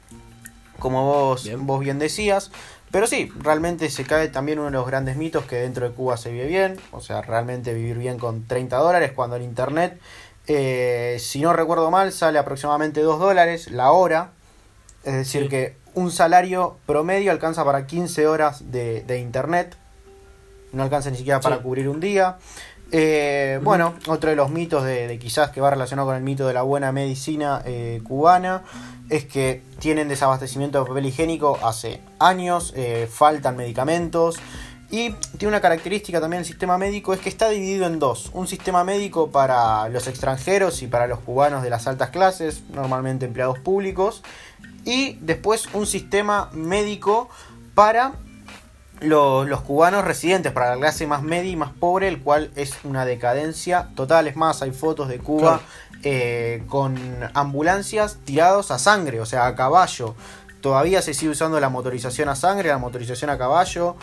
como 0.79 1.05
vos 1.05 1.43
bien. 1.43 1.67
vos 1.67 1.79
bien 1.79 1.99
decías. 1.99 2.51
Pero 2.89 3.05
sí, 3.05 3.29
realmente 3.39 3.89
se 3.89 4.05
cae 4.05 4.29
también 4.29 4.59
uno 4.59 4.67
de 4.67 4.71
los 4.77 4.87
grandes 4.87 5.17
mitos 5.17 5.45
que 5.45 5.57
dentro 5.57 5.87
de 5.89 5.93
Cuba 5.93 6.15
se 6.17 6.31
vive 6.31 6.45
bien. 6.47 6.79
O 6.91 7.01
sea, 7.01 7.21
realmente 7.21 7.73
vivir 7.73 7.97
bien 7.97 8.17
con 8.17 8.47
30 8.47 8.77
dólares 8.77 9.11
cuando 9.13 9.35
el 9.35 9.41
internet, 9.43 9.99
eh, 10.47 11.17
si 11.19 11.41
no 11.41 11.51
recuerdo 11.51 11.91
mal, 11.91 12.13
sale 12.13 12.39
aproximadamente 12.39 13.01
2 13.01 13.19
dólares 13.19 13.69
la 13.71 13.91
hora. 13.91 14.31
Es 15.03 15.13
decir, 15.13 15.49
que 15.49 15.75
un 15.95 16.11
salario 16.11 16.77
promedio 16.85 17.31
alcanza 17.31 17.65
para 17.65 17.87
15 17.87 18.25
horas 18.27 18.71
de, 18.71 19.01
de 19.03 19.19
internet. 19.19 19.75
No 20.71 20.83
alcanza 20.83 21.09
ni 21.09 21.17
siquiera 21.17 21.41
para 21.41 21.57
Sí. 21.57 21.63
cubrir 21.63 21.89
un 21.89 21.99
día. 21.99 22.37
Eh, 22.91 23.59
Bueno, 23.63 23.95
otro 24.07 24.29
de 24.29 24.35
los 24.35 24.49
mitos 24.49 24.83
de, 24.83 25.17
quizás 25.19 25.51
que 25.51 25.59
va 25.61 25.69
relacionado 25.69 26.07
con 26.07 26.15
el 26.15 26.23
mito 26.23 26.47
de 26.47 26.53
la 26.53 26.61
buena 26.61 26.91
medicina 26.91 27.61
eh, 27.65 28.01
cubana 28.03 28.63
es 29.09 29.25
que 29.25 29.61
tienen 29.79 30.07
desabastecimiento 30.07 30.79
de 30.79 30.87
papel 30.87 31.05
higiénico 31.05 31.59
hace 31.63 32.01
años, 32.19 32.73
eh, 32.75 33.09
faltan 33.11 33.57
medicamentos 33.57 34.37
y 34.89 35.11
tiene 35.37 35.49
una 35.49 35.61
característica 35.61 36.21
también 36.21 36.41
el 36.41 36.45
sistema 36.45 36.77
médico 36.77 37.13
es 37.13 37.19
que 37.19 37.29
está 37.29 37.49
dividido 37.49 37.87
en 37.87 37.99
dos. 37.99 38.29
Un 38.33 38.47
sistema 38.47 38.83
médico 38.85 39.31
para 39.31 39.89
los 39.89 40.07
extranjeros 40.07 40.81
y 40.81 40.87
para 40.87 41.07
los 41.07 41.19
cubanos 41.19 41.63
de 41.63 41.69
las 41.69 41.87
altas 41.87 42.09
clases, 42.09 42.63
normalmente 42.73 43.25
empleados 43.25 43.59
públicos, 43.59 44.23
y 44.85 45.17
después 45.21 45.67
un 45.73 45.85
sistema 45.85 46.49
médico 46.53 47.29
para 47.75 48.13
lo- 49.01 49.45
los 49.45 49.61
cubanos 49.61 50.03
residentes, 50.05 50.51
para 50.51 50.71
la 50.71 50.77
clase 50.77 51.05
más 51.07 51.21
media 51.23 51.51
y 51.51 51.55
más 51.55 51.71
pobre, 51.71 52.07
el 52.07 52.21
cual 52.21 52.51
es 52.55 52.73
una 52.83 53.05
decadencia 53.05 53.89
total. 53.95 54.27
Es 54.27 54.35
más, 54.35 54.61
hay 54.61 54.71
fotos 54.71 55.07
de 55.09 55.19
Cuba 55.19 55.61
eh, 56.03 56.63
con 56.67 56.95
ambulancias 57.33 58.17
tirados 58.23 58.71
a 58.71 58.79
sangre, 58.79 59.19
o 59.19 59.25
sea, 59.25 59.47
a 59.47 59.55
caballo. 59.55 60.15
Todavía 60.61 61.01
se 61.01 61.13
sigue 61.13 61.31
usando 61.31 61.59
la 61.59 61.69
motorización 61.69 62.29
a 62.29 62.35
sangre, 62.35 62.69
la 62.69 62.77
motorización 62.77 63.29
a 63.29 63.37
caballo, 63.37 63.95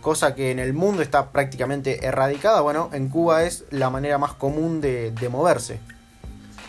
cosa 0.00 0.34
que 0.34 0.50
en 0.50 0.58
el 0.58 0.72
mundo 0.72 1.02
está 1.02 1.30
prácticamente 1.30 2.04
erradicada. 2.06 2.60
Bueno, 2.60 2.90
en 2.92 3.08
Cuba 3.08 3.44
es 3.44 3.64
la 3.70 3.88
manera 3.90 4.18
más 4.18 4.32
común 4.32 4.80
de, 4.80 5.10
de 5.12 5.28
moverse. 5.28 5.80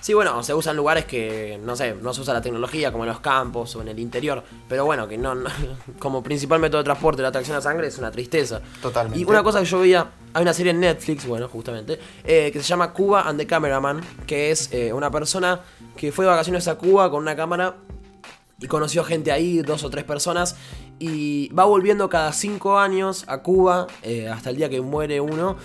Sí, 0.02 0.14
bueno, 0.14 0.42
se 0.44 0.54
usan 0.54 0.78
lugares 0.78 1.06
que, 1.06 1.60
no 1.64 1.76
sé, 1.76 1.94
no 1.94 2.14
se 2.14 2.22
usa 2.22 2.34
la 2.34 2.42
tecnología, 2.42 2.92
como 2.92 3.04
en 3.04 3.10
los 3.10 3.20
campos 3.20 3.76
o 3.76 3.82
en 3.82 3.90
el 3.90 4.00
interior. 4.00 4.44
Pero 4.68 4.86
bueno, 4.86 5.08
que 5.08 5.18
no, 5.18 5.36
no- 5.36 5.50
como 6.00 6.24
principal 6.24 6.60
método 6.60 6.78
de 6.80 6.86
transporte 6.86 7.22
la 7.22 7.32
tracción 7.32 7.58
a 7.58 7.62
sangre 7.62 7.88
es 7.88 7.98
una 7.98 8.10
tristeza. 8.12 8.62
Totalmente. 8.82 9.20
Y 9.20 9.26
una 9.26 9.44
cosa 9.44 9.60
que 9.60 9.66
yo 9.66 9.80
veía, 9.80 10.10
hay 10.34 10.42
una 10.42 10.54
serie 10.54 10.72
en 10.72 10.80
Netflix, 10.80 11.26
bueno, 11.26 11.48
justamente, 11.50 12.00
eh, 12.24 12.50
que 12.52 12.60
se 12.60 12.66
llama 12.66 12.94
Cuba 12.94 13.24
and 13.24 13.40
the 13.40 13.46
Cameraman, 13.46 14.02
que 14.26 14.52
es 14.52 14.72
eh, 14.72 14.94
una 14.94 15.12
persona 15.12 15.62
que 15.98 16.12
fue 16.12 16.26
de 16.26 16.32
vacaciones 16.32 16.68
a 16.68 16.76
Cuba 16.76 17.10
con 17.12 17.22
una 17.22 17.36
cámara 17.36 17.76
y 18.62 18.68
conoció 18.68 19.04
gente 19.04 19.32
ahí, 19.32 19.62
dos 19.62 19.84
o 19.84 19.90
tres 19.90 20.04
personas, 20.06 20.56
y 21.00 21.48
va 21.54 21.64
volviendo 21.66 22.10
cada 22.10 22.32
cinco 22.34 22.78
años 22.78 23.24
a 23.28 23.38
Cuba, 23.42 23.88
eh, 24.04 24.28
hasta 24.28 24.50
el 24.50 24.58
día 24.58 24.70
que 24.70 24.82
muere 24.82 25.22
uno, 25.22 25.56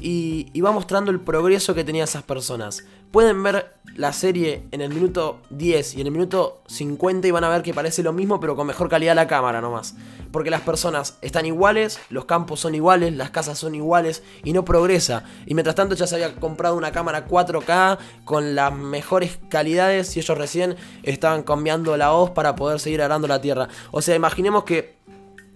y, 0.00 0.48
y 0.52 0.60
va 0.60 0.70
mostrando 0.72 1.10
el 1.10 1.20
progreso 1.20 1.74
que 1.74 1.82
tenía 1.84 2.04
esas 2.04 2.22
personas. 2.24 2.84
Pueden 3.14 3.44
ver 3.44 3.72
la 3.94 4.12
serie 4.12 4.64
en 4.72 4.80
el 4.80 4.92
minuto 4.92 5.38
10 5.50 5.94
y 5.94 6.00
en 6.00 6.08
el 6.08 6.12
minuto 6.12 6.62
50 6.66 7.28
y 7.28 7.30
van 7.30 7.44
a 7.44 7.48
ver 7.48 7.62
que 7.62 7.72
parece 7.72 8.02
lo 8.02 8.12
mismo, 8.12 8.40
pero 8.40 8.56
con 8.56 8.66
mejor 8.66 8.88
calidad 8.88 9.14
la 9.14 9.28
cámara 9.28 9.60
nomás. 9.60 9.94
Porque 10.32 10.50
las 10.50 10.62
personas 10.62 11.16
están 11.22 11.46
iguales, 11.46 12.00
los 12.10 12.24
campos 12.24 12.58
son 12.58 12.74
iguales, 12.74 13.14
las 13.14 13.30
casas 13.30 13.56
son 13.56 13.76
iguales 13.76 14.24
y 14.42 14.52
no 14.52 14.64
progresa. 14.64 15.22
Y 15.46 15.54
mientras 15.54 15.76
tanto 15.76 15.94
ya 15.94 16.08
se 16.08 16.16
había 16.16 16.34
comprado 16.34 16.76
una 16.76 16.90
cámara 16.90 17.28
4K 17.28 17.98
con 18.24 18.56
las 18.56 18.74
mejores 18.74 19.38
calidades 19.48 20.16
y 20.16 20.18
ellos 20.18 20.36
recién 20.36 20.74
estaban 21.04 21.44
cambiando 21.44 21.96
la 21.96 22.12
hoz 22.12 22.30
para 22.30 22.56
poder 22.56 22.80
seguir 22.80 23.00
arando 23.00 23.28
la 23.28 23.40
tierra. 23.40 23.68
O 23.92 24.02
sea, 24.02 24.16
imaginemos 24.16 24.64
que 24.64 24.96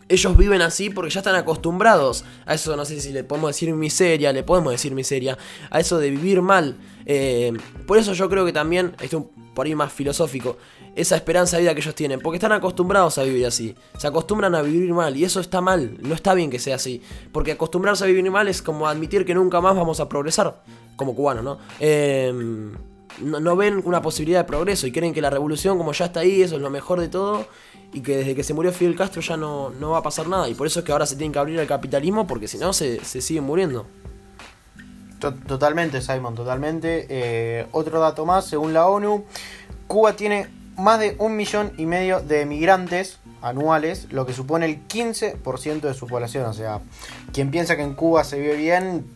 ellos 0.09 0.37
viven 0.37 0.63
así 0.63 0.91
porque 0.91 1.11
ya 1.11 1.21
están 1.21 1.35
acostumbrados 1.37 2.25
a 2.47 2.55
eso, 2.55 2.77
no 2.77 2.85
sé 2.85 3.01
si 3.01 3.13
le 3.13 3.25
podemos 3.25 3.51
decir 3.51 3.73
miseria, 3.75 4.33
le 4.33 4.43
podemos 4.43 4.73
decir 4.73 4.95
miseria, 4.95 5.37
a 5.71 5.81
eso 5.81 5.99
de 5.99 6.11
vivir 6.11 6.41
mal. 6.43 6.77
Eh, 7.07 7.53
por 7.87 7.99
eso 7.99 8.13
yo 8.15 8.29
creo 8.29 8.45
que 8.45 8.53
también, 8.53 8.95
esto 9.01 9.05
es 9.05 9.15
un- 9.15 9.31
por 9.55 9.67
ahí 9.67 9.75
más 9.75 9.93
filosófico, 9.93 10.57
esa 10.95 11.17
esperanza 11.17 11.57
de 11.57 11.63
vida 11.65 11.75
que 11.75 11.81
ellos 11.81 11.95
tienen, 11.95 12.21
porque 12.21 12.37
están 12.37 12.53
acostumbrados 12.53 13.19
a 13.19 13.23
vivir 13.25 13.47
así, 13.47 13.75
se 13.99 14.07
acostumbran 14.07 14.55
a 14.55 14.63
vivir 14.63 14.93
mal 14.93 15.17
y 15.17 15.25
eso 15.25 15.41
está 15.41 15.61
mal, 15.61 15.97
no 16.01 16.15
está 16.15 16.35
bien 16.35 16.51
que 16.51 16.59
sea 16.59 16.77
así, 16.77 17.03
porque 17.33 17.53
acostumbrarse 17.53 18.05
a 18.05 18.07
vivir 18.07 18.29
mal 18.31 18.49
es 18.49 18.63
como 18.63 18.87
admitir 18.89 19.25
que 19.25 19.35
nunca 19.35 19.61
más 19.61 19.75
vamos 19.77 20.01
a 20.01 20.09
progresar, 20.09 20.63
como 20.97 21.15
cubanos, 21.15 21.45
¿no? 21.45 21.59
Eh, 21.81 22.33
no, 23.23 23.57
ven 23.57 23.83
una 23.85 24.03
posibilidad 24.03 24.41
de 24.41 24.45
progreso 24.45 24.87
y 24.87 24.93
creen 24.93 25.13
que 25.15 25.21
la 25.21 25.31
revolución, 25.31 25.79
como 25.79 25.93
ya 25.93 26.07
está 26.07 26.21
ahí, 26.21 26.43
eso 26.43 26.57
es 26.57 26.63
lo 26.63 26.71
mejor 26.71 27.01
de 27.01 27.09
todo. 27.09 27.47
Y 27.93 28.01
que 28.03 28.19
desde 28.19 28.35
que 28.35 28.43
se 28.45 28.53
murió 28.53 28.71
Fidel 28.73 28.97
Castro 28.97 29.23
ya 29.23 29.37
no, 29.39 29.71
no 29.71 29.91
va 29.93 29.99
a 29.99 30.03
pasar 30.03 30.29
nada. 30.29 30.49
Y 30.49 30.55
por 30.55 30.67
eso 30.67 30.81
es 30.81 30.85
que 30.85 30.93
ahora 30.93 31.07
se 31.07 31.17
tienen 31.17 31.33
que 31.33 31.39
abrir 31.39 31.59
al 31.59 31.67
capitalismo, 31.67 32.27
porque 32.27 32.47
si 32.47 32.59
no 32.59 32.73
se, 32.75 33.03
se 33.05 33.21
siguen 33.23 33.45
muriendo. 33.45 33.87
To- 35.21 35.35
Totalmente, 35.35 36.01
Simon, 36.01 36.35
totalmente. 36.35 37.07
Eh, 37.09 37.67
otro 37.73 37.99
dato 38.01 38.25
más, 38.27 38.47
según 38.47 38.73
la 38.73 38.87
ONU, 38.87 39.25
Cuba 39.87 40.15
tiene 40.15 40.49
más 40.77 41.01
de 41.01 41.17
un 41.19 41.35
millón 41.35 41.73
y 41.77 41.87
medio 41.87 42.21
de 42.21 42.43
emigrantes 42.43 43.19
anuales, 43.41 44.07
lo 44.11 44.27
que 44.27 44.33
supone 44.33 44.67
el 44.67 44.87
15% 44.87 45.81
de 45.81 45.95
su 45.95 46.07
población. 46.07 46.45
O 46.47 46.53
sea, 46.53 46.81
quien 47.33 47.51
piensa 47.51 47.75
que 47.77 47.83
en 47.83 47.95
Cuba 47.95 48.23
se 48.23 48.39
vive 48.39 48.57
bien, 48.57 49.07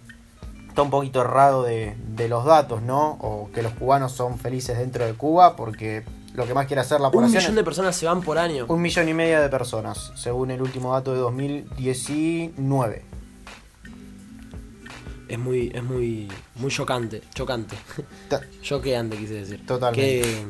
está 0.72 0.80
un 0.80 0.90
poquito 0.90 1.20
errado 1.20 1.62
de, 1.62 1.94
de 2.16 2.28
los 2.28 2.46
datos, 2.46 2.80
¿no? 2.80 3.18
O 3.20 3.50
que 3.52 3.62
los 3.62 3.74
cubanos 3.74 4.12
son 4.12 4.38
felices 4.38 4.78
dentro 4.78 5.04
de 5.04 5.12
Cuba, 5.12 5.54
porque 5.54 6.02
lo 6.32 6.46
que 6.46 6.54
más 6.54 6.66
quiere 6.66 6.80
hacer 6.80 6.98
la 6.98 7.08
Un 7.08 7.12
población 7.12 7.40
millón 7.40 7.52
es 7.52 7.56
de 7.56 7.64
personas 7.64 7.94
se 7.94 8.06
van 8.06 8.22
por 8.22 8.38
año. 8.38 8.64
un 8.68 8.80
millón 8.80 9.06
y 9.06 9.12
medio 9.12 9.42
de 9.42 9.50
personas, 9.50 10.12
según 10.16 10.50
el 10.50 10.62
último 10.62 10.94
dato 10.94 11.12
de 11.12 11.18
2019. 11.18 13.04
Es 15.28 15.38
muy, 15.38 15.70
es 15.74 15.82
muy, 15.82 16.28
muy 16.54 16.70
chocante. 16.70 17.22
Chocante. 17.34 17.76
Choqueante, 18.62 19.18
quise 19.18 19.34
decir. 19.34 19.66
Totalmente. 19.66 20.22
Qué, 20.22 20.46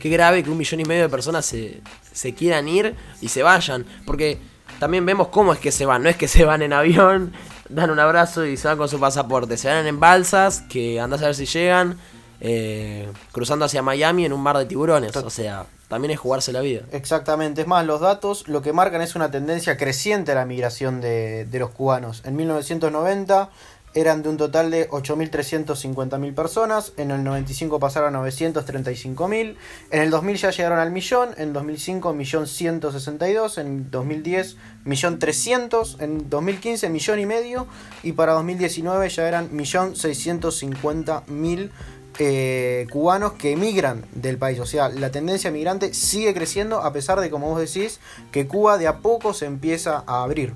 qué 0.00 0.08
grave 0.08 0.42
que 0.42 0.50
un 0.50 0.58
millón 0.58 0.80
y 0.80 0.84
medio 0.84 1.02
de 1.02 1.08
personas 1.08 1.46
se, 1.46 1.80
se 2.12 2.34
quieran 2.34 2.66
ir 2.66 2.96
y 3.20 3.28
se 3.28 3.44
vayan. 3.44 3.86
Porque 4.04 4.38
también 4.80 5.06
vemos 5.06 5.28
cómo 5.28 5.52
es 5.52 5.60
que 5.60 5.70
se 5.70 5.86
van. 5.86 6.02
No 6.02 6.08
es 6.08 6.16
que 6.16 6.26
se 6.28 6.44
van 6.44 6.62
en 6.62 6.72
avión, 6.72 7.32
dan 7.68 7.90
un 7.90 7.98
abrazo 8.00 8.44
y 8.46 8.56
se 8.56 8.68
van 8.68 8.78
con 8.78 8.88
su 8.88 8.98
pasaporte. 9.00 9.56
Se 9.56 9.68
van 9.68 9.86
en 9.86 10.00
balsas, 10.00 10.62
que 10.68 11.00
andás 11.00 11.22
a 11.22 11.26
ver 11.26 11.34
si 11.34 11.46
llegan. 11.46 11.98
eh, 12.44 13.08
cruzando 13.30 13.64
hacia 13.64 13.82
Miami 13.82 14.24
en 14.24 14.32
un 14.32 14.40
mar 14.40 14.58
de 14.58 14.66
tiburones. 14.66 15.14
O 15.16 15.30
sea, 15.30 15.64
también 15.86 16.10
es 16.10 16.18
jugarse 16.18 16.52
la 16.52 16.60
vida. 16.60 16.80
Exactamente, 16.90 17.60
es 17.62 17.66
más, 17.68 17.86
los 17.86 18.00
datos 18.00 18.48
lo 18.48 18.62
que 18.62 18.72
marcan 18.72 19.00
es 19.00 19.14
una 19.14 19.30
tendencia 19.30 19.76
creciente 19.76 20.32
a 20.32 20.34
la 20.34 20.44
migración 20.44 21.00
de, 21.00 21.44
de 21.44 21.58
los 21.60 21.70
cubanos. 21.70 22.22
En 22.24 22.34
1990 22.34 23.48
eran 23.94 24.22
de 24.22 24.28
un 24.28 24.36
total 24.36 24.70
de 24.70 24.88
8.350.000 24.88 26.34
personas, 26.34 26.92
en 26.96 27.10
el 27.10 27.22
95 27.24 27.78
pasaron 27.78 28.16
a 28.16 28.20
935.000, 28.20 29.56
en 29.90 30.00
el 30.00 30.10
2000 30.10 30.36
ya 30.36 30.50
llegaron 30.50 30.78
al 30.78 30.90
millón, 30.90 31.30
en 31.36 31.52
2005 31.52 32.12
millón 32.12 32.46
162, 32.46 33.58
en 33.58 33.90
2010 33.90 34.56
millón 34.84 35.18
300, 35.18 35.96
en 36.00 36.30
2015 36.30 36.88
millón 36.88 37.18
y 37.20 37.26
medio 37.26 37.66
y 38.02 38.12
para 38.12 38.32
2019 38.32 39.08
ya 39.08 39.28
eran 39.28 39.54
millón 39.54 39.94
650.000 39.94 41.70
eh, 42.18 42.86
cubanos 42.90 43.32
que 43.32 43.52
emigran 43.52 44.04
del 44.12 44.36
país. 44.36 44.58
O 44.60 44.66
sea, 44.66 44.88
la 44.88 45.10
tendencia 45.10 45.50
migrante 45.50 45.94
sigue 45.94 46.34
creciendo 46.34 46.82
a 46.82 46.92
pesar 46.92 47.20
de, 47.20 47.30
como 47.30 47.48
vos 47.48 47.60
decís, 47.60 48.00
que 48.30 48.46
Cuba 48.46 48.78
de 48.78 48.86
a 48.86 48.98
poco 48.98 49.32
se 49.32 49.46
empieza 49.46 50.04
a 50.06 50.22
abrir. 50.22 50.54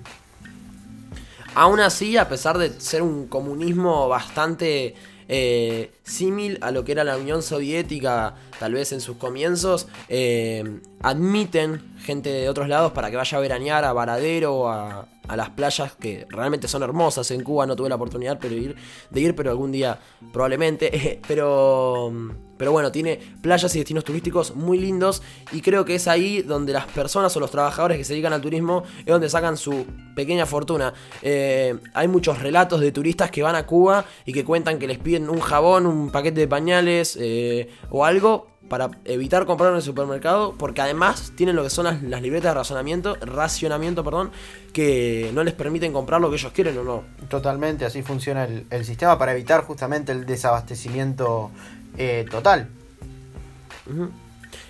Aún 1.58 1.80
así, 1.80 2.18
a 2.18 2.28
pesar 2.28 2.58
de 2.58 2.78
ser 2.78 3.00
un 3.00 3.28
comunismo 3.28 4.08
bastante 4.08 4.94
eh, 5.26 5.90
símil 6.06 6.58
a 6.60 6.70
lo 6.70 6.84
que 6.84 6.92
era 6.92 7.04
la 7.04 7.16
Unión 7.16 7.42
Soviética, 7.42 8.34
tal 8.58 8.72
vez 8.72 8.92
en 8.92 9.00
sus 9.00 9.16
comienzos, 9.16 9.88
eh, 10.08 10.80
admiten 11.02 11.96
gente 11.98 12.30
de 12.30 12.48
otros 12.48 12.68
lados 12.68 12.92
para 12.92 13.10
que 13.10 13.16
vaya 13.16 13.36
a 13.36 13.40
veranear 13.40 13.84
a 13.84 13.92
Varadero 13.92 14.68
a, 14.68 15.08
a 15.28 15.36
las 15.36 15.50
playas 15.50 15.92
que 15.96 16.26
realmente 16.28 16.68
son 16.68 16.82
hermosas 16.82 17.30
en 17.30 17.42
Cuba. 17.42 17.66
No 17.66 17.76
tuve 17.76 17.88
la 17.88 17.96
oportunidad 17.96 18.38
pero 18.40 18.54
ir, 18.54 18.76
de 19.10 19.20
ir, 19.20 19.34
pero 19.34 19.50
algún 19.50 19.72
día 19.72 19.98
probablemente. 20.32 21.20
pero, 21.28 22.12
pero 22.56 22.72
bueno, 22.72 22.92
tiene 22.92 23.18
playas 23.40 23.75
y 23.75 23.78
destinos 23.78 24.04
turísticos 24.04 24.54
muy 24.54 24.78
lindos 24.78 25.22
y 25.52 25.60
creo 25.60 25.84
que 25.84 25.96
es 25.96 26.08
ahí 26.08 26.42
donde 26.42 26.72
las 26.72 26.86
personas 26.86 27.36
o 27.36 27.40
los 27.40 27.50
trabajadores 27.50 27.98
que 27.98 28.04
se 28.04 28.12
dedican 28.12 28.32
al 28.32 28.40
turismo 28.40 28.84
es 29.00 29.06
donde 29.06 29.28
sacan 29.28 29.56
su 29.56 29.86
pequeña 30.14 30.46
fortuna. 30.46 30.94
Eh, 31.22 31.76
hay 31.94 32.08
muchos 32.08 32.40
relatos 32.40 32.80
de 32.80 32.92
turistas 32.92 33.30
que 33.30 33.42
van 33.42 33.56
a 33.56 33.66
Cuba 33.66 34.04
y 34.25 34.32
que 34.32 34.44
cuentan 34.44 34.78
que 34.78 34.86
les 34.86 34.98
piden 34.98 35.28
un 35.28 35.40
jabón, 35.40 35.86
un 35.86 35.96
paquete 36.12 36.41
de 36.41 36.49
pañales 36.49 37.17
eh, 37.21 37.71
o 37.91 38.05
algo 38.05 38.49
para 38.69 38.91
evitar 39.05 39.47
comprar 39.47 39.71
en 39.71 39.76
el 39.76 39.83
supermercado, 39.83 40.55
porque 40.59 40.81
además 40.81 41.33
tienen 41.37 41.55
lo 41.55 41.62
que 41.62 41.71
son 41.71 41.85
las, 41.85 42.03
las 42.03 42.21
libretas 42.21 42.50
de 42.50 42.55
razonamiento, 42.55 43.15
racionamiento, 43.21 44.03
perdón, 44.03 44.33
que 44.73 45.31
no 45.35 45.45
les 45.45 45.55
permiten 45.55 45.93
comprar 45.93 46.21
lo 46.21 46.31
que 46.31 46.37
ellos 46.37 46.53
quieren 46.53 46.76
o 46.79 46.83
no. 46.83 47.05
Totalmente, 47.29 47.85
así 47.85 48.03
funciona 48.03 48.45
el, 48.45 48.67
el 48.71 48.85
sistema 48.85 49.19
para 49.19 49.33
evitar 49.33 49.62
justamente 49.62 50.11
el 50.12 50.26
desabastecimiento 50.26 51.50
eh, 51.97 52.26
total. 52.31 52.69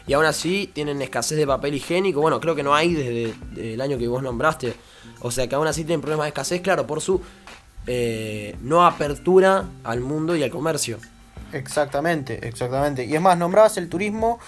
Y 0.06 0.12
aún 0.12 0.26
así 0.26 0.70
tienen 0.72 1.00
escasez 1.00 1.38
de 1.38 1.46
papel 1.46 1.74
higiénico. 1.74 2.20
Bueno, 2.20 2.38
creo 2.38 2.54
que 2.54 2.62
no 2.62 2.74
hay 2.74 2.94
desde, 2.94 3.34
desde 3.52 3.74
el 3.74 3.80
año 3.80 3.98
que 3.98 4.06
vos 4.08 4.22
nombraste. 4.22 4.74
O 5.20 5.30
sea 5.30 5.48
que 5.48 5.54
aún 5.54 5.66
así 5.66 5.84
tienen 5.84 6.02
problemas 6.02 6.26
de 6.26 6.28
escasez, 6.28 6.60
claro, 6.60 6.86
por 6.86 7.00
su 7.00 7.20
eh, 7.86 8.56
no 8.60 8.84
apertura 8.84 9.64
al 9.84 10.00
mundo 10.00 10.36
y 10.36 10.42
al 10.42 10.50
comercio. 10.50 10.98
Exactamente, 11.52 12.46
exactamente. 12.46 13.04
Y 13.04 13.14
es 13.14 13.20
más, 13.20 13.38
nombrabas 13.38 13.76
el 13.76 13.88
turismo 13.88 14.38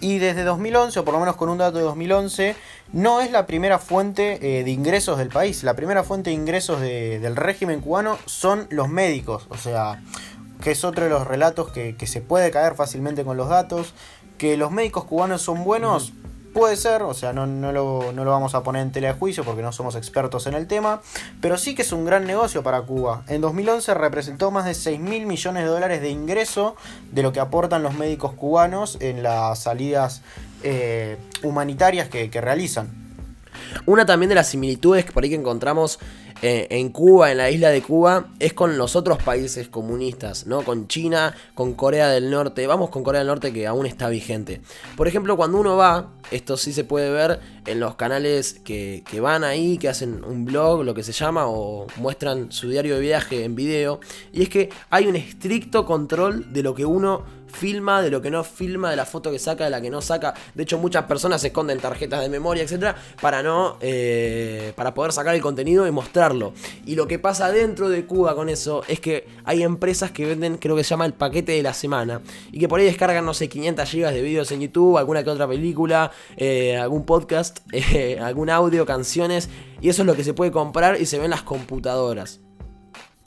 y 0.00 0.18
desde 0.18 0.44
2011, 0.44 1.00
o 1.00 1.04
por 1.04 1.14
lo 1.14 1.20
menos 1.20 1.36
con 1.36 1.48
un 1.48 1.58
dato 1.58 1.78
de 1.78 1.84
2011, 1.84 2.56
no 2.92 3.20
es 3.20 3.30
la 3.30 3.46
primera 3.46 3.78
fuente 3.78 4.58
eh, 4.58 4.64
de 4.64 4.70
ingresos 4.70 5.18
del 5.18 5.28
país. 5.28 5.62
La 5.62 5.74
primera 5.74 6.02
fuente 6.02 6.30
de 6.30 6.34
ingresos 6.34 6.80
del 6.80 7.36
régimen 7.36 7.80
cubano 7.80 8.18
son 8.26 8.66
los 8.70 8.88
médicos. 8.88 9.46
O 9.50 9.56
sea, 9.56 10.02
que 10.62 10.72
es 10.72 10.84
otro 10.84 11.04
de 11.04 11.10
los 11.10 11.26
relatos 11.26 11.70
que, 11.70 11.94
se 12.06 12.20
puede 12.20 12.50
caer 12.50 12.74
fácilmente 12.74 13.24
con 13.24 13.36
los 13.36 13.48
datos. 13.48 13.94
Que 14.36 14.56
los 14.56 14.70
médicos 14.70 15.04
cubanos 15.04 15.42
son 15.42 15.64
buenos, 15.64 16.12
Puede 16.52 16.76
ser, 16.76 17.02
o 17.02 17.14
sea, 17.14 17.32
no, 17.32 17.46
no, 17.46 17.72
lo, 17.72 18.12
no, 18.12 18.24
lo, 18.24 18.30
vamos 18.30 18.54
a 18.54 18.62
poner 18.62 18.82
en 18.82 18.90
tela 18.90 19.08
de 19.08 19.14
juicio 19.14 19.44
porque 19.44 19.62
no 19.62 19.70
somos 19.70 19.96
expertos 19.96 20.46
en 20.46 20.54
el 20.54 20.66
tema, 20.66 21.00
pero 21.40 21.58
sí 21.58 21.74
que 21.74 21.82
es 21.82 21.92
un 21.92 22.04
gran 22.04 22.26
negocio 22.26 22.62
para 22.62 22.82
Cuba. 22.82 23.22
En 23.28 23.40
2011 23.40 23.94
representó 23.94 24.50
más 24.50 24.64
de 24.64 24.74
6 24.74 24.98
mil 24.98 25.26
millones 25.26 25.62
de 25.62 25.68
dólares 25.68 26.00
de 26.00 26.10
ingreso 26.10 26.74
de 27.12 27.22
lo 27.22 27.32
que 27.32 27.40
aportan 27.40 27.82
los 27.82 27.94
médicos 27.94 28.32
cubanos 28.32 28.96
en 29.00 29.22
las 29.22 29.58
salidas 29.60 30.22
eh, 30.62 31.18
humanitarias 31.42 32.08
que, 32.08 32.30
que 32.30 32.40
realizan. 32.40 33.08
Una 33.86 34.06
también 34.06 34.28
de 34.28 34.34
las 34.34 34.48
similitudes 34.48 35.04
que 35.04 35.12
por 35.12 35.24
ahí 35.24 35.30
que 35.30 35.36
encontramos 35.36 35.98
eh, 36.40 36.68
en 36.70 36.90
Cuba, 36.90 37.32
en 37.32 37.38
la 37.38 37.50
isla 37.50 37.70
de 37.70 37.82
Cuba, 37.82 38.28
es 38.38 38.52
con 38.52 38.78
los 38.78 38.94
otros 38.94 39.20
países 39.22 39.68
comunistas, 39.68 40.46
¿no? 40.46 40.62
Con 40.62 40.86
China, 40.86 41.34
con 41.54 41.74
Corea 41.74 42.08
del 42.10 42.30
Norte. 42.30 42.66
Vamos 42.66 42.90
con 42.90 43.02
Corea 43.02 43.20
del 43.20 43.28
Norte 43.28 43.52
que 43.52 43.66
aún 43.66 43.86
está 43.86 44.08
vigente. 44.08 44.60
Por 44.96 45.08
ejemplo, 45.08 45.36
cuando 45.36 45.58
uno 45.58 45.76
va, 45.76 46.10
esto 46.30 46.56
sí 46.56 46.72
se 46.72 46.84
puede 46.84 47.10
ver 47.10 47.40
en 47.66 47.80
los 47.80 47.96
canales 47.96 48.60
que, 48.64 49.02
que 49.10 49.20
van 49.20 49.42
ahí, 49.42 49.78
que 49.78 49.88
hacen 49.88 50.22
un 50.24 50.44
blog, 50.44 50.84
lo 50.84 50.94
que 50.94 51.02
se 51.02 51.12
llama, 51.12 51.46
o 51.48 51.86
muestran 51.96 52.52
su 52.52 52.68
diario 52.68 52.94
de 52.94 53.00
viaje 53.00 53.44
en 53.44 53.56
video. 53.56 53.98
Y 54.32 54.42
es 54.42 54.48
que 54.48 54.68
hay 54.90 55.06
un 55.06 55.16
estricto 55.16 55.84
control 55.84 56.52
de 56.52 56.62
lo 56.62 56.74
que 56.74 56.84
uno 56.84 57.24
filma, 57.48 58.02
de 58.02 58.10
lo 58.10 58.22
que 58.22 58.30
no 58.30 58.44
filma, 58.44 58.90
de 58.90 58.96
la 58.96 59.04
foto 59.04 59.30
que 59.30 59.38
saca, 59.38 59.64
de 59.64 59.70
la 59.70 59.80
que 59.80 59.90
no 59.90 60.00
saca. 60.00 60.34
De 60.54 60.62
hecho, 60.62 60.78
muchas 60.78 61.04
personas 61.04 61.40
se 61.40 61.48
esconden 61.48 61.78
tarjetas 61.78 62.20
de 62.20 62.28
memoria, 62.28 62.62
etcétera, 62.62 62.96
para 63.20 63.42
no. 63.42 63.76
Eh, 63.80 64.72
para 64.76 64.94
poder 64.94 65.12
sacar 65.12 65.34
el 65.34 65.40
contenido 65.40 65.86
y 65.86 65.90
mostrarlo. 65.90 66.52
Y 66.86 66.94
lo 66.94 67.06
que 67.06 67.18
pasa 67.18 67.50
dentro 67.50 67.88
de 67.88 68.06
Cuba 68.06 68.34
con 68.34 68.48
eso 68.48 68.82
es 68.88 69.00
que 69.00 69.26
hay 69.44 69.62
empresas 69.62 70.10
que 70.10 70.26
venden, 70.26 70.56
creo 70.58 70.76
que 70.76 70.84
se 70.84 70.90
llama 70.90 71.06
el 71.06 71.14
paquete 71.14 71.52
de 71.52 71.62
la 71.62 71.74
semana. 71.74 72.20
Y 72.52 72.58
que 72.58 72.68
por 72.68 72.80
ahí 72.80 72.86
descargan, 72.86 73.24
no 73.24 73.34
sé, 73.34 73.48
500 73.48 73.88
gigas 73.88 74.14
de 74.14 74.22
videos 74.22 74.50
en 74.52 74.60
YouTube, 74.60 74.98
alguna 74.98 75.24
que 75.24 75.30
otra 75.30 75.48
película, 75.48 76.10
eh, 76.36 76.76
algún 76.76 77.04
podcast, 77.04 77.60
eh, 77.72 78.18
algún 78.20 78.50
audio, 78.50 78.86
canciones. 78.86 79.48
Y 79.80 79.88
eso 79.88 80.02
es 80.02 80.06
lo 80.06 80.14
que 80.14 80.24
se 80.24 80.34
puede 80.34 80.50
comprar 80.50 81.00
y 81.00 81.06
se 81.06 81.18
ve 81.18 81.24
en 81.24 81.30
las 81.30 81.42
computadoras. 81.42 82.40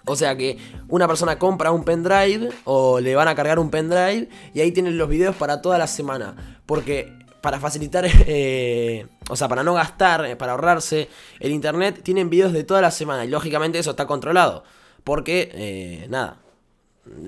O 0.05 0.15
sea 0.15 0.36
que 0.36 0.58
una 0.89 1.08
persona 1.08 1.38
compra 1.38 1.72
un 1.72 1.84
pendrive 1.84 2.50
o 2.63 3.00
le 3.00 3.15
van 3.15 3.27
a 3.27 3.36
cargar 3.36 3.60
un 3.60 3.70
pendrive 3.70 4.29
y 4.53 4.62
ahí 4.62 4.72
tienen 4.72 4.98
los 4.98 5.08
videos 5.08 5.36
para 5.36 5.62
toda 5.62 5.77
la 5.77 5.88
semana. 5.88 6.60
Porque 6.65 7.13
para 7.41 7.60
facilitar, 7.60 8.05
eh, 8.27 9.08
o 9.29 9.36
sea, 9.36 9.48
para 9.48 9.63
no 9.63 9.74
gastar, 9.74 10.25
eh, 10.25 10.36
para 10.36 10.53
ahorrarse 10.53 11.10
el 11.39 11.51
internet, 11.51 12.01
tienen 12.03 12.29
videos 12.29 12.53
de 12.53 12.63
toda 12.63 12.81
la 12.81 12.91
semana. 12.91 13.25
Y 13.25 13.29
lógicamente 13.29 13.79
eso 13.79 13.91
está 13.91 14.08
controlado. 14.08 14.63
Porque, 15.03 15.50
eh, 15.53 16.08
nada, 16.10 16.38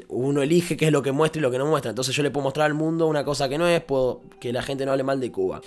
uno 0.08 0.42
elige 0.44 0.78
qué 0.78 0.86
es 0.86 0.92
lo 0.92 1.02
que 1.02 1.12
muestra 1.12 1.40
y 1.40 1.42
lo 1.42 1.52
que 1.52 1.58
no 1.58 1.66
muestra. 1.66 1.90
Entonces 1.90 2.16
yo 2.16 2.24
le 2.24 2.32
puedo 2.32 2.44
mostrar 2.44 2.68
al 2.68 2.76
mundo 2.76 3.08
una 3.08 3.24
cosa 3.24 3.50
que 3.50 3.58
no 3.58 3.68
es, 3.68 3.82
puedo 3.82 4.22
que 4.40 4.54
la 4.54 4.62
gente 4.62 4.86
no 4.86 4.92
hable 4.92 5.04
mal 5.04 5.20
de 5.20 5.32
Cuba. 5.32 5.62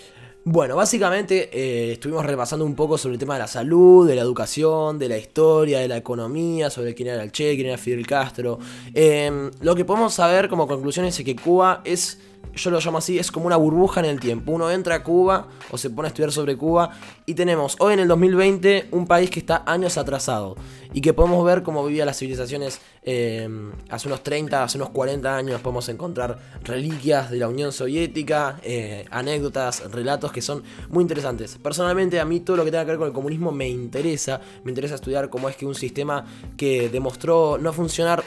Bueno, 0.49 0.77
básicamente 0.77 1.51
eh, 1.53 1.95
estuvimos 1.95 2.25
repasando 2.25 2.65
un 2.65 2.77
poco 2.77 2.97
sobre 2.97 3.15
el 3.15 3.19
tema 3.19 3.35
de 3.35 3.41
la 3.41 3.49
salud, 3.49 4.07
de 4.07 4.15
la 4.15 4.23
educación, 4.23 4.97
de 4.97 5.09
la 5.09 5.19
historia, 5.19 5.81
de 5.81 5.89
la 5.89 5.97
economía, 5.97 6.71
sobre 6.71 6.95
quién 6.95 7.09
era 7.09 7.21
el 7.25 7.33
Che, 7.33 7.57
quién 7.57 7.67
era 7.67 7.77
Fidel 7.77 8.07
Castro. 8.07 8.61
Em, 8.95 9.51
lo 9.61 9.75
que 9.75 9.85
podemos 9.85 10.15
saber 10.15 10.49
como 10.49 10.69
conclusión 10.69 11.05
es 11.05 11.21
que 11.21 11.35
Cuba 11.35 11.83
es 11.85 12.21
yo 12.55 12.71
lo 12.71 12.81
llamo 12.81 12.99
así, 12.99 13.19
es 13.19 13.31
como 13.31 13.47
una 13.47 13.57
burbuja 13.57 14.01
en 14.01 14.07
el 14.07 14.21
tiempo. 14.21 14.53
Uno 14.53 14.71
entra 14.71 14.97
a 14.97 15.03
Cuba 15.03 15.49
o 15.71 15.79
se 15.79 15.91
pone 15.91 16.07
a 16.07 16.09
estudiar 16.09 16.33
sobre 16.33 16.57
Cuba 16.57 16.91
y 17.27 17.35
tenemos 17.35 17.77
hoy 17.81 17.95
en 17.95 18.01
el 18.01 18.09
2020 18.09 18.89
un 18.93 19.07
país 19.07 19.31
que 19.31 19.41
está 19.41 19.63
años 19.67 19.99
atrasado 19.99 20.57
y 20.93 21.01
que 21.01 21.13
podemos 21.13 21.45
ver 21.45 21.63
cómo 21.63 21.85
vivían 21.85 22.07
las 22.07 22.19
civilizaciones 22.19 22.81
eh, 23.03 23.49
hace 23.91 24.09
unos 24.09 24.23
30, 24.23 24.65
hace 24.65 24.79
unos 24.79 24.91
40 24.91 25.37
años. 25.37 25.61
Podemos 25.61 25.89
encontrar 25.89 26.39
reliquias 26.65 27.31
de 27.31 27.39
la 27.39 27.49
Unión 27.49 27.73
Soviética, 27.73 28.59
eh, 28.63 29.05
anécdotas, 29.11 29.91
relatos 29.91 30.33
que 30.33 30.43
son 30.43 30.63
muy 30.89 31.03
interesantes. 31.03 31.59
Personalmente 31.63 32.21
a 32.21 32.25
mí 32.25 32.41
todo 32.41 32.57
lo 32.57 32.65
que 32.65 32.71
tenga 32.71 32.85
que 32.85 32.93
ver 32.93 32.99
con 32.99 33.09
el 33.09 33.15
comunismo 33.15 33.53
me 33.53 33.69
interesa. 33.69 34.41
Me 34.65 34.71
interesa 34.71 34.95
estudiar 34.95 35.29
cómo 35.31 35.49
es 35.49 35.57
que 35.57 35.67
un 35.67 35.75
sistema 35.75 36.25
que 36.57 36.89
demostró 36.89 37.59
no 37.59 37.73
funcionar 37.73 38.25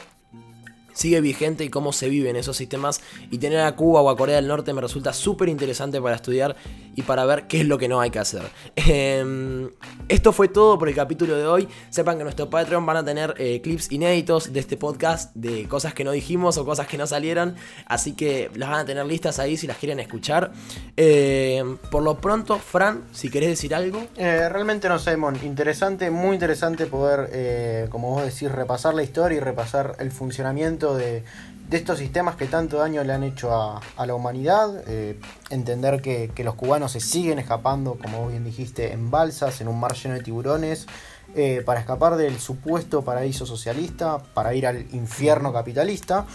sigue 1.00 1.20
vigente 1.22 1.64
y 1.64 1.70
cómo 1.70 1.92
se 1.92 2.08
viven 2.08 2.36
esos 2.36 2.56
sistemas. 2.56 3.00
Y 3.30 3.38
tener 3.38 3.60
a 3.60 3.74
Cuba 3.74 4.02
o 4.02 4.10
a 4.10 4.16
Corea 4.16 4.36
del 4.36 4.46
Norte 4.46 4.74
me 4.74 4.82
resulta 4.82 5.12
súper 5.12 5.48
interesante 5.48 6.00
para 6.00 6.16
estudiar 6.16 6.56
y 6.94 7.02
para 7.02 7.24
ver 7.24 7.46
qué 7.46 7.60
es 7.60 7.66
lo 7.66 7.78
que 7.78 7.88
no 7.88 8.00
hay 8.00 8.10
que 8.10 8.18
hacer. 8.18 8.42
Em, 8.76 9.70
esto 10.08 10.32
fue 10.32 10.48
todo 10.48 10.78
por 10.78 10.88
el 10.88 10.94
capítulo 10.94 11.36
de 11.36 11.46
hoy. 11.46 11.68
Sepan 11.88 12.16
que 12.16 12.20
en 12.20 12.24
nuestro 12.24 12.50
Patreon 12.50 12.84
van 12.84 12.98
a 12.98 13.04
tener 13.04 13.34
eh, 13.38 13.60
clips 13.62 13.90
inéditos 13.90 14.52
de 14.52 14.60
este 14.60 14.76
podcast, 14.76 15.34
de 15.34 15.66
cosas 15.68 15.94
que 15.94 16.04
no 16.04 16.12
dijimos 16.12 16.58
o 16.58 16.64
cosas 16.64 16.86
que 16.86 16.98
no 16.98 17.06
salieron. 17.06 17.56
Así 17.86 18.12
que 18.12 18.50
las 18.54 18.68
van 18.68 18.80
a 18.80 18.84
tener 18.84 19.06
listas 19.06 19.38
ahí 19.38 19.56
si 19.56 19.66
las 19.66 19.78
quieren 19.78 20.00
escuchar. 20.00 20.52
Em, 20.96 21.78
por 21.90 22.02
lo 22.02 22.18
pronto, 22.18 22.58
Fran, 22.58 23.04
si 23.12 23.30
querés 23.30 23.48
decir 23.48 23.74
algo. 23.74 24.06
Eh, 24.16 24.48
realmente 24.50 24.88
no 24.88 24.98
sé, 24.98 25.16
Mon. 25.16 25.36
Interesante, 25.44 26.10
muy 26.10 26.34
interesante 26.34 26.86
poder, 26.86 27.30
eh, 27.32 27.86
como 27.90 28.10
vos 28.10 28.24
decís, 28.24 28.52
repasar 28.52 28.92
la 28.94 29.02
historia 29.02 29.38
y 29.38 29.40
repasar 29.40 29.96
el 29.98 30.10
funcionamiento 30.10 30.89
de 30.96 31.24
de 31.70 31.76
estos 31.76 32.00
sistemas 32.00 32.34
que 32.34 32.46
tanto 32.46 32.78
daño 32.78 33.04
le 33.04 33.12
han 33.12 33.22
hecho 33.22 33.54
a, 33.54 33.80
la 34.04 34.14
humanidad, 34.14 34.82
eh, 34.88 35.20
entender 35.50 36.02
que, 36.02 36.32
los 36.42 36.56
cubanos 36.56 36.90
se 36.92 37.00
siguen 37.00 37.38
escapando, 37.38 37.96
como 37.96 38.26
bien 38.26 38.42
dijiste, 38.42 38.92
en 38.92 39.08
balsas, 39.08 39.60
en 39.60 39.68
un 39.68 39.78
mar 39.78 39.94
lleno 39.94 40.16
de 40.16 40.20
tiburones, 40.20 40.88
eh, 41.36 41.62
para 41.64 41.78
escapar 41.78 42.16
del 42.16 42.40
supuesto 42.40 43.02
paraíso 43.02 43.46
socialista, 43.46 44.18
para 44.34 44.52
ir 44.52 44.66
al 44.66 44.84
infierno 44.92 45.52
capitalista. 45.52 46.26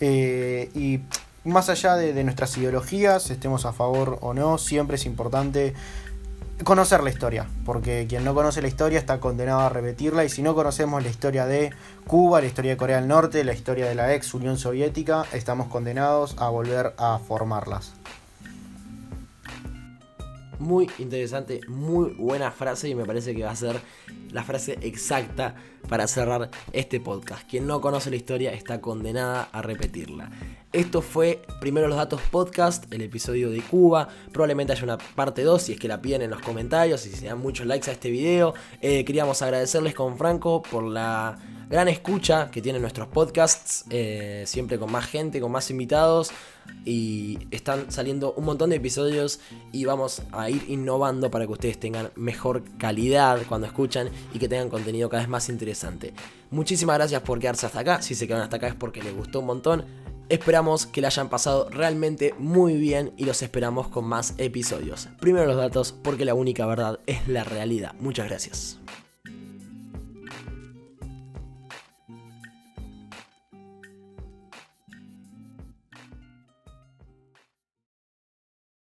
Eh, 0.00 0.70
y 0.74 1.00
más 1.46 1.68
allá 1.68 1.96
de 1.96 2.24
nuestras 2.24 2.56
ideologías, 2.56 3.30
estemos 3.30 3.66
a 3.66 3.74
favor 3.74 4.16
o 4.22 4.32
no, 4.32 4.56
siempre 4.56 4.96
es 4.96 5.04
importante 5.04 5.74
conocer 6.64 7.02
la 7.02 7.10
historia, 7.10 7.46
porque 7.64 8.06
quien 8.08 8.24
no 8.24 8.34
conoce 8.34 8.60
la 8.60 8.68
historia 8.68 8.98
está 8.98 9.20
condenado 9.20 9.60
a 9.60 9.68
repetirla 9.68 10.24
y 10.24 10.28
si 10.28 10.42
no 10.42 10.54
conocemos 10.54 11.02
la 11.02 11.08
historia 11.08 11.46
de 11.46 11.70
Cuba, 12.06 12.40
la 12.40 12.46
historia 12.46 12.72
de 12.72 12.76
Corea 12.76 12.96
del 13.00 13.08
Norte, 13.08 13.44
la 13.44 13.52
historia 13.52 13.86
de 13.88 13.94
la 13.94 14.14
ex 14.14 14.34
Unión 14.34 14.58
Soviética, 14.58 15.24
estamos 15.32 15.68
condenados 15.68 16.34
a 16.38 16.48
volver 16.48 16.94
a 16.98 17.18
formarlas. 17.18 17.94
Muy 20.58 20.90
interesante, 20.98 21.60
muy 21.68 22.14
buena 22.18 22.50
frase 22.50 22.88
y 22.88 22.94
me 22.96 23.04
parece 23.04 23.34
que 23.34 23.44
va 23.44 23.52
a 23.52 23.56
ser 23.56 23.80
la 24.32 24.42
frase 24.42 24.76
exacta 24.82 25.54
para 25.88 26.08
cerrar 26.08 26.50
este 26.72 26.98
podcast. 26.98 27.48
Quien 27.48 27.68
no 27.68 27.80
conoce 27.80 28.10
la 28.10 28.16
historia 28.16 28.52
está 28.52 28.80
condenada 28.80 29.48
a 29.52 29.62
repetirla. 29.62 30.30
Esto 30.72 31.00
fue 31.00 31.40
Primero 31.60 31.88
los 31.88 31.96
Datos 31.96 32.20
Podcast, 32.30 32.92
el 32.92 33.00
episodio 33.00 33.48
de 33.48 33.62
Cuba. 33.62 34.06
Probablemente 34.32 34.74
haya 34.74 34.84
una 34.84 34.98
parte 34.98 35.42
2 35.42 35.62
si 35.62 35.72
es 35.72 35.80
que 35.80 35.88
la 35.88 36.02
piden 36.02 36.20
en 36.20 36.30
los 36.30 36.42
comentarios 36.42 37.06
y 37.06 37.10
si 37.10 37.16
se 37.16 37.26
dan 37.26 37.38
muchos 37.38 37.66
likes 37.66 37.88
a 37.88 37.94
este 37.94 38.10
video. 38.10 38.52
Eh, 38.82 39.02
queríamos 39.06 39.40
agradecerles 39.40 39.94
con 39.94 40.18
Franco 40.18 40.60
por 40.60 40.84
la 40.84 41.38
gran 41.70 41.88
escucha 41.88 42.50
que 42.50 42.60
tienen 42.60 42.82
nuestros 42.82 43.08
podcasts, 43.08 43.86
eh, 43.88 44.44
siempre 44.46 44.78
con 44.78 44.92
más 44.92 45.06
gente, 45.06 45.40
con 45.40 45.50
más 45.50 45.70
invitados 45.70 46.32
y 46.84 47.38
están 47.50 47.90
saliendo 47.90 48.34
un 48.34 48.44
montón 48.44 48.68
de 48.68 48.76
episodios 48.76 49.40
y 49.72 49.86
vamos 49.86 50.20
a 50.32 50.50
ir 50.50 50.66
innovando 50.68 51.30
para 51.30 51.46
que 51.46 51.52
ustedes 51.52 51.80
tengan 51.80 52.10
mejor 52.14 52.62
calidad 52.76 53.40
cuando 53.48 53.66
escuchan 53.66 54.10
y 54.34 54.38
que 54.38 54.48
tengan 54.48 54.68
contenido 54.68 55.08
cada 55.08 55.22
vez 55.22 55.30
más 55.30 55.48
interesante. 55.48 56.12
Muchísimas 56.50 56.98
gracias 56.98 57.22
por 57.22 57.38
quedarse 57.38 57.64
hasta 57.64 57.80
acá, 57.80 58.02
si 58.02 58.14
se 58.14 58.26
quedan 58.26 58.42
hasta 58.42 58.56
acá 58.56 58.68
es 58.68 58.74
porque 58.74 59.02
les 59.02 59.16
gustó 59.16 59.40
un 59.40 59.46
montón. 59.46 59.84
Esperamos 60.28 60.86
que 60.86 61.00
la 61.00 61.08
hayan 61.08 61.30
pasado 61.30 61.70
realmente 61.70 62.34
muy 62.38 62.76
bien 62.76 63.12
y 63.16 63.24
los 63.24 63.42
esperamos 63.42 63.88
con 63.88 64.04
más 64.04 64.34
episodios. 64.36 65.08
Primero 65.20 65.46
los 65.46 65.56
datos 65.56 65.92
porque 65.92 66.26
la 66.26 66.34
única 66.34 66.66
verdad 66.66 67.00
es 67.06 67.26
la 67.28 67.44
realidad. 67.44 67.94
Muchas 67.98 68.28
gracias. 68.28 68.78